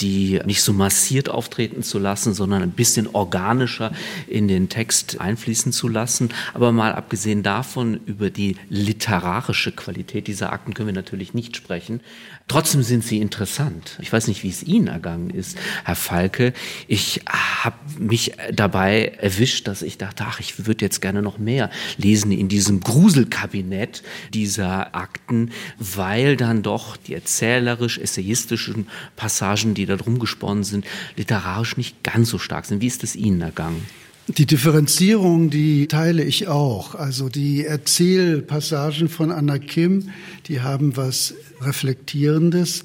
[0.00, 3.92] die nicht so massiert auftreten zu lassen, sondern ein bisschen organischer
[4.26, 6.30] in den Text einfließen zu lassen.
[6.54, 12.00] Aber mal abgesehen davon, über die literarische Qualität dieser Akten können wir natürlich nicht sprechen.
[12.48, 13.98] Trotzdem sind sie interessant.
[14.00, 16.54] Ich weiß nicht, wie es Ihnen ergangen ist, Herr Falke.
[16.86, 21.68] Ich habe mich dabei erwischt, dass ich dachte, ach, ich würde jetzt gerne noch mehr
[21.98, 24.02] lesen in diesem Gruselkabinett
[24.32, 32.02] dieser Akten, weil dann doch die erzählerisch-essayistischen Passagen, die da drum gesponnen sind, literarisch nicht
[32.02, 32.80] ganz so stark sind.
[32.80, 33.86] Wie ist es Ihnen ergangen?
[34.28, 36.94] Die Differenzierung, die teile ich auch.
[36.94, 40.10] Also die Erzählpassagen von Anna Kim,
[40.48, 42.84] die haben was Reflektierendes.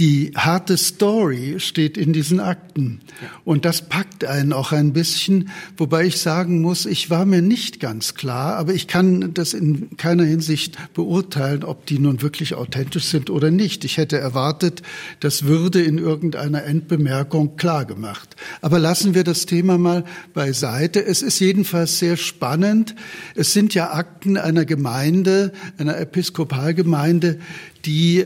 [0.00, 3.00] Die harte Story steht in diesen Akten.
[3.44, 7.80] Und das packt einen auch ein bisschen, wobei ich sagen muss, ich war mir nicht
[7.80, 13.04] ganz klar, aber ich kann das in keiner Hinsicht beurteilen, ob die nun wirklich authentisch
[13.04, 13.84] sind oder nicht.
[13.84, 14.80] Ich hätte erwartet,
[15.20, 18.36] das würde in irgendeiner Endbemerkung klar gemacht.
[18.62, 21.04] Aber lassen wir das Thema mal beiseite.
[21.04, 22.94] Es ist jedenfalls sehr spannend.
[23.34, 27.38] Es sind ja Akten einer Gemeinde, einer Episkopalgemeinde,
[27.84, 28.24] die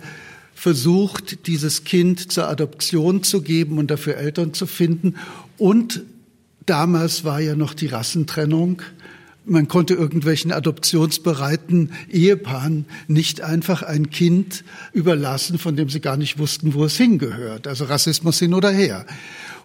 [0.55, 5.17] versucht, dieses Kind zur Adoption zu geben und dafür Eltern zu finden.
[5.59, 6.03] Und
[6.67, 8.83] damals war ja noch die Rassentrennung.
[9.47, 16.39] Man konnte irgendwelchen adoptionsbereiten Ehepaaren nicht einfach ein Kind überlassen, von dem sie gar nicht
[16.39, 17.67] wussten, wo es hingehört.
[17.67, 19.05] Also Rassismus hin oder her.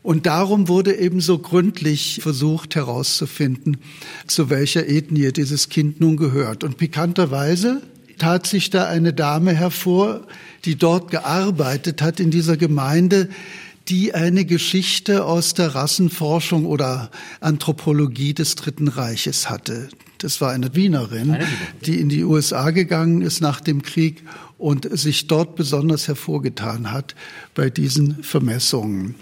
[0.02, 3.78] Und darum wurde eben so gründlich versucht herauszufinden,
[4.28, 6.64] zu welcher Ethnie dieses Kind nun gehört.
[6.64, 7.82] Und pikanterweise
[8.20, 10.28] tat sich da eine Dame hervor,
[10.66, 13.30] die dort gearbeitet hat in dieser Gemeinde,
[13.88, 17.10] die eine Geschichte aus der Rassenforschung oder
[17.40, 19.90] Anthropologie des Dritten Reiches hatte.
[20.20, 21.38] Das war eine Wienerin,
[21.86, 24.24] die in die USA gegangen ist nach dem Krieg
[24.58, 27.16] und sich dort besonders hervorgetan hat
[27.56, 29.16] bei diesen Vermessungen.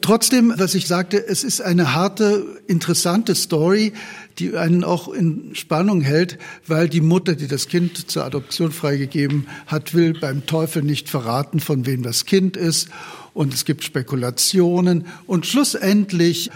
[0.00, 3.92] Trotzdem, was ich sagte, es ist eine harte, interessante Story,
[4.38, 9.46] die einen auch in Spannung hält, weil die Mutter, die das Kind zur Adoption freigegeben
[9.66, 12.88] hat, will beim Teufel nicht verraten, von wem das Kind ist.
[13.34, 15.06] Und es gibt Spekulationen.
[15.26, 16.50] Und schlussendlich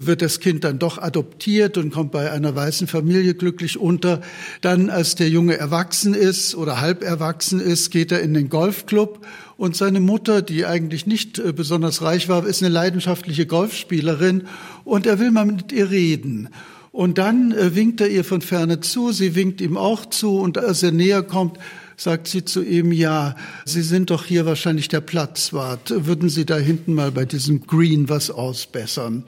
[0.00, 4.22] wird das Kind dann doch adoptiert und kommt bei einer weißen Familie glücklich unter.
[4.62, 9.24] Dann, als der Junge erwachsen ist oder halb erwachsen ist, geht er in den Golfclub
[9.58, 14.44] und seine Mutter, die eigentlich nicht äh, besonders reich war, ist eine leidenschaftliche Golfspielerin
[14.84, 16.48] und er will mal mit ihr reden.
[16.92, 20.58] Und dann äh, winkt er ihr von ferne zu, sie winkt ihm auch zu und
[20.58, 21.58] als er näher kommt,
[21.96, 23.36] sagt sie zu ihm, ja,
[23.66, 25.92] Sie sind doch hier wahrscheinlich der Platzwart.
[26.06, 29.24] Würden Sie da hinten mal bei diesem Green was ausbessern?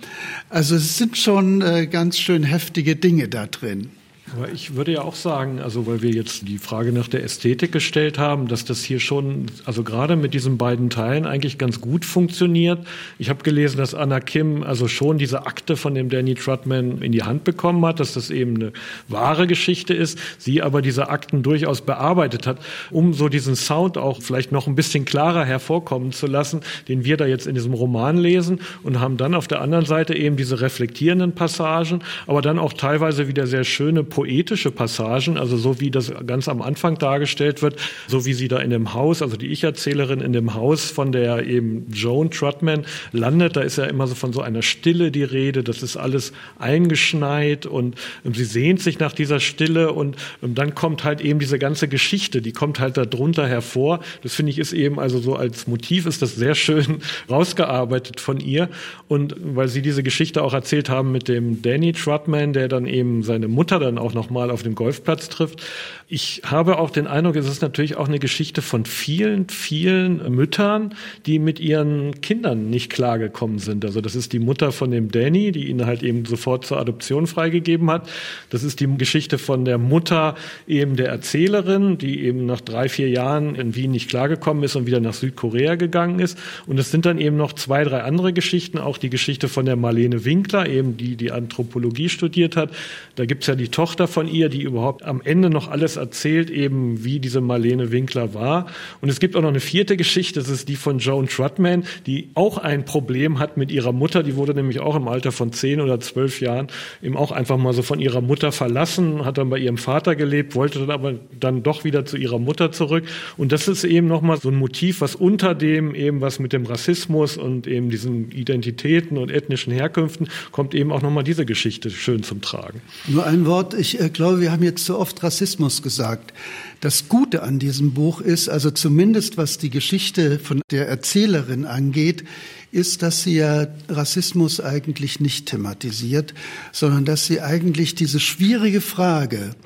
[0.49, 3.91] Also es sind schon äh, ganz schön heftige Dinge da drin.
[4.35, 7.71] Aber ich würde ja auch sagen, also weil wir jetzt die Frage nach der Ästhetik
[7.71, 12.07] gestellt haben, dass das hier schon, also gerade mit diesen beiden Teilen eigentlich ganz gut
[12.07, 12.87] funktioniert.
[13.19, 17.13] Ich habe gelesen, dass Anna Kim also schon diese Akte von dem Danny Trudman in
[17.13, 18.73] die Hand bekommen hat, dass das eben eine
[19.07, 22.59] wahre Geschichte ist, sie aber diese Akten durchaus bearbeitet hat,
[22.91, 27.19] um so diesen Sound auch vielleicht noch ein bisschen klarer hervorkommen zu lassen, den wir
[27.19, 30.63] da jetzt in diesem Roman lesen und haben dann auf der anderen Seite eben diese
[30.63, 36.13] reflektierenden Passagen, aber dann auch teilweise wieder sehr schöne poetische Passagen, also so wie das
[36.25, 37.75] ganz am Anfang dargestellt wird,
[38.07, 41.45] so wie sie da in dem Haus, also die Ich-Erzählerin in dem Haus von der
[41.45, 45.65] eben Joan Trotman landet, da ist ja immer so von so einer Stille die Rede,
[45.65, 47.97] das ist alles eingeschneit und
[48.33, 52.43] sie sehnt sich nach dieser Stille und, und dann kommt halt eben diese ganze Geschichte,
[52.43, 53.99] die kommt halt darunter hervor.
[54.23, 56.99] Das finde ich ist eben also so als Motiv ist das sehr schön
[57.29, 58.69] rausgearbeitet von ihr
[59.09, 63.25] und weil sie diese Geschichte auch erzählt haben mit dem Danny Trotman, der dann eben
[63.25, 65.63] seine Mutter dann auch nochmal auf dem Golfplatz trifft.
[66.09, 70.95] Ich habe auch den Eindruck, es ist natürlich auch eine Geschichte von vielen, vielen Müttern,
[71.25, 73.85] die mit ihren Kindern nicht klargekommen sind.
[73.85, 77.27] Also das ist die Mutter von dem Danny, die ihn halt eben sofort zur Adoption
[77.27, 78.11] freigegeben hat.
[78.51, 80.35] Das ist die Geschichte von der Mutter
[80.67, 84.87] eben der Erzählerin, die eben nach drei, vier Jahren in Wien nicht klargekommen ist und
[84.87, 86.39] wieder nach Südkorea gegangen ist.
[86.67, 89.77] Und es sind dann eben noch zwei, drei andere Geschichten, auch die Geschichte von der
[89.77, 92.71] Marlene Winkler, eben die die Anthropologie studiert hat.
[93.15, 96.51] Da gibt's ja die Tochter, Tochter von ihr, die überhaupt am Ende noch alles erzählt,
[96.51, 98.67] eben wie diese Marlene Winkler war.
[99.01, 102.31] Und es gibt auch noch eine vierte Geschichte, das ist die von Joan Trutman, die
[102.35, 104.25] auch ein Problem hat mit ihrer Mutter.
[104.25, 106.67] Die wurde nämlich auch im Alter von zehn oder zwölf Jahren
[107.01, 110.57] eben auch einfach mal so von ihrer Mutter verlassen, hat dann bei ihrem Vater gelebt,
[110.57, 113.05] wollte dann aber dann doch wieder zu ihrer Mutter zurück.
[113.37, 116.67] Und das ist eben nochmal so ein Motiv, was unter dem eben was mit dem
[116.67, 122.25] Rassismus und eben diesen Identitäten und ethnischen Herkünften kommt eben auch nochmal diese Geschichte schön
[122.25, 122.83] zum Tragen.
[123.07, 123.75] Nur ein Wort.
[123.83, 126.33] Ich äh, glaube, wir haben jetzt so oft Rassismus gesagt.
[126.79, 132.23] Das Gute an diesem Buch ist, also zumindest was die Geschichte von der Erzählerin angeht,
[132.71, 136.33] ist, dass sie ja Rassismus eigentlich nicht thematisiert,
[136.71, 139.57] sondern dass sie eigentlich diese schwierige Frage,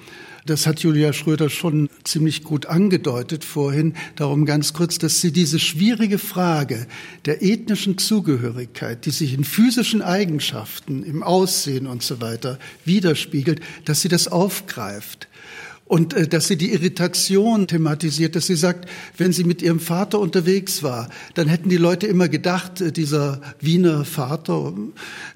[0.47, 3.95] das hat Julia Schröder schon ziemlich gut angedeutet vorhin.
[4.15, 6.87] Darum ganz kurz, dass sie diese schwierige Frage
[7.25, 14.03] der ethnischen Zugehörigkeit, die sich in physischen Eigenschaften, im Aussehen und so weiter widerspiegelt, dass
[14.03, 15.29] sie das aufgreift.
[15.85, 20.19] Und äh, dass sie die Irritation thematisiert, dass sie sagt, wenn sie mit ihrem Vater
[20.19, 24.73] unterwegs war, dann hätten die Leute immer gedacht, äh, dieser Wiener Vater,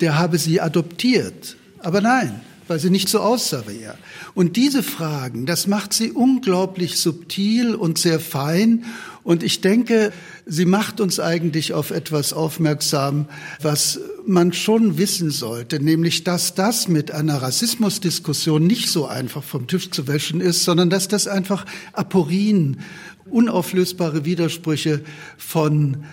[0.01, 1.57] der habe sie adoptiert.
[1.79, 2.41] Aber nein,
[2.71, 3.99] weil sie nicht so aussah wie er.
[4.33, 8.85] Und diese Fragen, das macht sie unglaublich subtil und sehr fein.
[9.25, 10.13] Und ich denke,
[10.47, 13.27] sie macht uns eigentlich auf etwas aufmerksam,
[13.61, 19.67] was man schon wissen sollte, nämlich dass das mit einer Rassismusdiskussion nicht so einfach vom
[19.67, 22.83] Tisch zu wäschen ist, sondern dass das einfach Aporien,
[23.31, 25.03] unauflösbare Widersprüche
[25.37, 26.05] von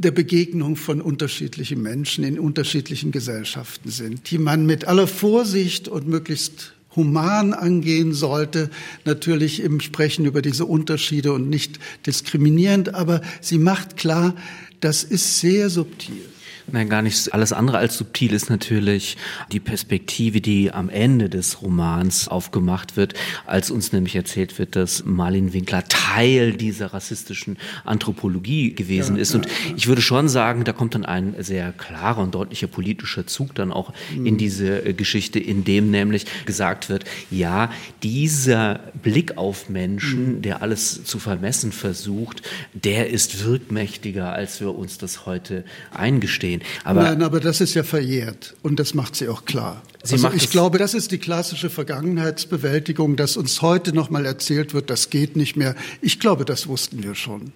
[0.00, 6.08] der Begegnung von unterschiedlichen Menschen in unterschiedlichen Gesellschaften sind, die man mit aller Vorsicht und
[6.08, 8.70] möglichst human angehen sollte,
[9.04, 14.34] natürlich im Sprechen über diese Unterschiede und nicht diskriminierend, aber sie macht klar,
[14.80, 16.29] das ist sehr subtil.
[16.72, 17.32] Nein, gar nicht.
[17.34, 19.16] Alles andere als subtil ist natürlich
[19.52, 23.14] die Perspektive, die am Ende des Romans aufgemacht wird,
[23.46, 29.34] als uns nämlich erzählt wird, dass Marlin Winkler Teil dieser rassistischen Anthropologie gewesen ja, ist.
[29.34, 33.54] Und ich würde schon sagen, da kommt dann ein sehr klarer und deutlicher politischer Zug
[33.54, 34.26] dann auch mhm.
[34.26, 37.70] in diese äh, Geschichte, in dem nämlich gesagt wird, ja,
[38.02, 40.42] dieser Blick auf Menschen, mhm.
[40.42, 42.42] der alles zu vermessen versucht,
[42.74, 46.59] der ist wirkmächtiger, als wir uns das heute eingestehen.
[46.84, 49.82] Aber Nein, aber das ist ja verjährt und das macht sie auch klar.
[50.02, 54.74] Sie also ich glaube, das ist die klassische Vergangenheitsbewältigung, dass uns heute noch mal erzählt
[54.74, 55.74] wird, das geht nicht mehr.
[56.00, 57.52] Ich glaube, das wussten wir schon.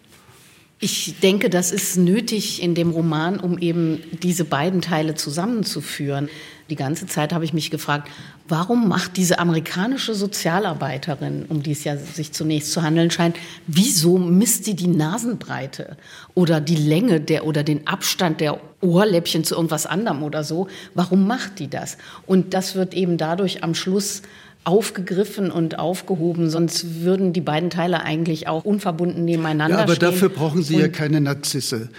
[0.85, 6.29] Ich denke, das ist nötig in dem Roman, um eben diese beiden Teile zusammenzuführen.
[6.69, 8.11] Die ganze Zeit habe ich mich gefragt,
[8.49, 13.37] warum macht diese amerikanische Sozialarbeiterin, um die es ja sich zunächst zu handeln scheint,
[13.67, 15.97] wieso misst sie die Nasenbreite
[16.35, 20.69] oder die Länge der oder den Abstand der Ohrläppchen zu irgendwas anderem oder so?
[20.93, 21.97] Warum macht die das?
[22.27, 24.21] Und das wird eben dadurch am Schluss
[24.65, 30.09] aufgegriffen und aufgehoben, sonst würden die beiden Teile eigentlich auch unverbunden nebeneinander ja, aber stehen.
[30.09, 31.91] Aber dafür brauchen Sie ja keine Narzisse.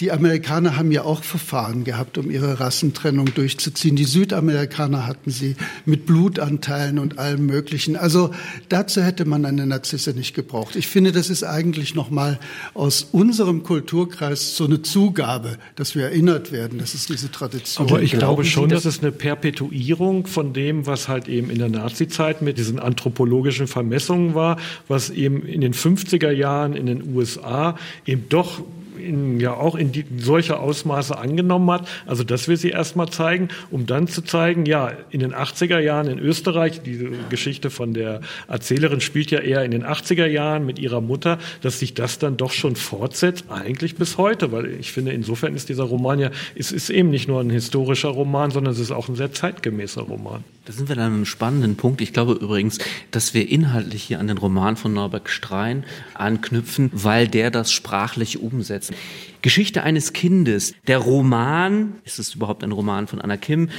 [0.00, 3.96] Die Amerikaner haben ja auch Verfahren gehabt, um ihre Rassentrennung durchzuziehen.
[3.96, 7.96] Die Südamerikaner hatten sie mit Blutanteilen und allem Möglichen.
[7.96, 8.30] Also
[8.68, 10.76] dazu hätte man eine Narzisse nicht gebraucht.
[10.76, 12.38] Ich finde, das ist eigentlich nochmal
[12.74, 18.02] aus unserem Kulturkreis so eine Zugabe, dass wir erinnert werden, dass es diese Tradition Aber
[18.02, 22.42] ich glaube schon, dass es eine Perpetuierung von dem, was halt eben in der Nazizeit
[22.42, 28.28] mit diesen anthropologischen Vermessungen war, was eben in den 50er Jahren in den USA eben
[28.28, 28.62] doch
[28.98, 31.88] in, ja auch in die, solcher Ausmaße angenommen hat.
[32.06, 36.08] Also das will sie erstmal zeigen, um dann zu zeigen, ja, in den 80er Jahren
[36.08, 40.78] in Österreich, diese Geschichte von der Erzählerin spielt ja eher in den 80er Jahren mit
[40.78, 45.12] ihrer Mutter, dass sich das dann doch schon fortsetzt, eigentlich bis heute, weil ich finde,
[45.12, 48.80] insofern ist dieser Roman ja, es ist eben nicht nur ein historischer Roman, sondern es
[48.80, 50.44] ist auch ein sehr zeitgemäßer Roman.
[50.68, 52.02] Da sind wir dann an einem spannenden Punkt.
[52.02, 52.76] Ich glaube übrigens,
[53.10, 55.82] dass wir inhaltlich hier an den Roman von Norbert Strein
[56.12, 58.92] anknüpfen, weil der das sprachlich umsetzt.
[59.40, 60.74] Geschichte eines Kindes.
[60.86, 63.70] Der Roman, ist es überhaupt ein Roman von Anna Kim?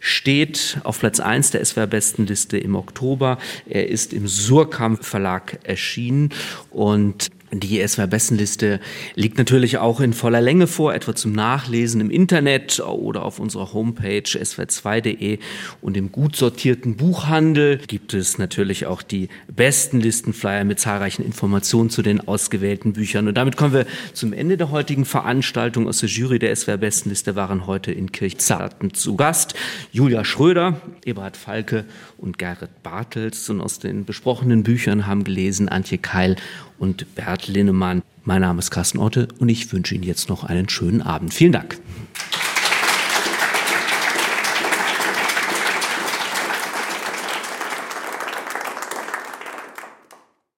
[0.00, 3.38] steht auf Platz 1 der SWR-Bestenliste im Oktober.
[3.64, 6.28] Er ist im Surkamp Verlag erschienen
[6.70, 7.30] und
[7.60, 8.80] die SWR-Bestenliste
[9.14, 13.72] liegt natürlich auch in voller Länge vor, etwa zum Nachlesen im Internet oder auf unserer
[13.72, 15.38] Homepage swr2.de
[15.80, 21.90] und im gut sortierten Buchhandel gibt es natürlich auch die besten Listenflyer mit zahlreichen Informationen
[21.90, 23.28] zu den ausgewählten Büchern.
[23.28, 25.88] Und damit kommen wir zum Ende der heutigen Veranstaltung.
[25.88, 29.54] Aus der Jury der SWR-Bestenliste waren heute in Kirchzarten zu Gast
[29.92, 31.84] Julia Schröder, Eberhard Falke
[32.18, 33.48] und Gerrit Bartels.
[33.50, 36.36] Und aus den besprochenen Büchern haben gelesen Antje Keil
[36.78, 38.02] und Bert Linnemann.
[38.24, 41.34] Mein Name ist Carsten Otte und ich wünsche Ihnen jetzt noch einen schönen Abend.
[41.34, 41.78] Vielen Dank.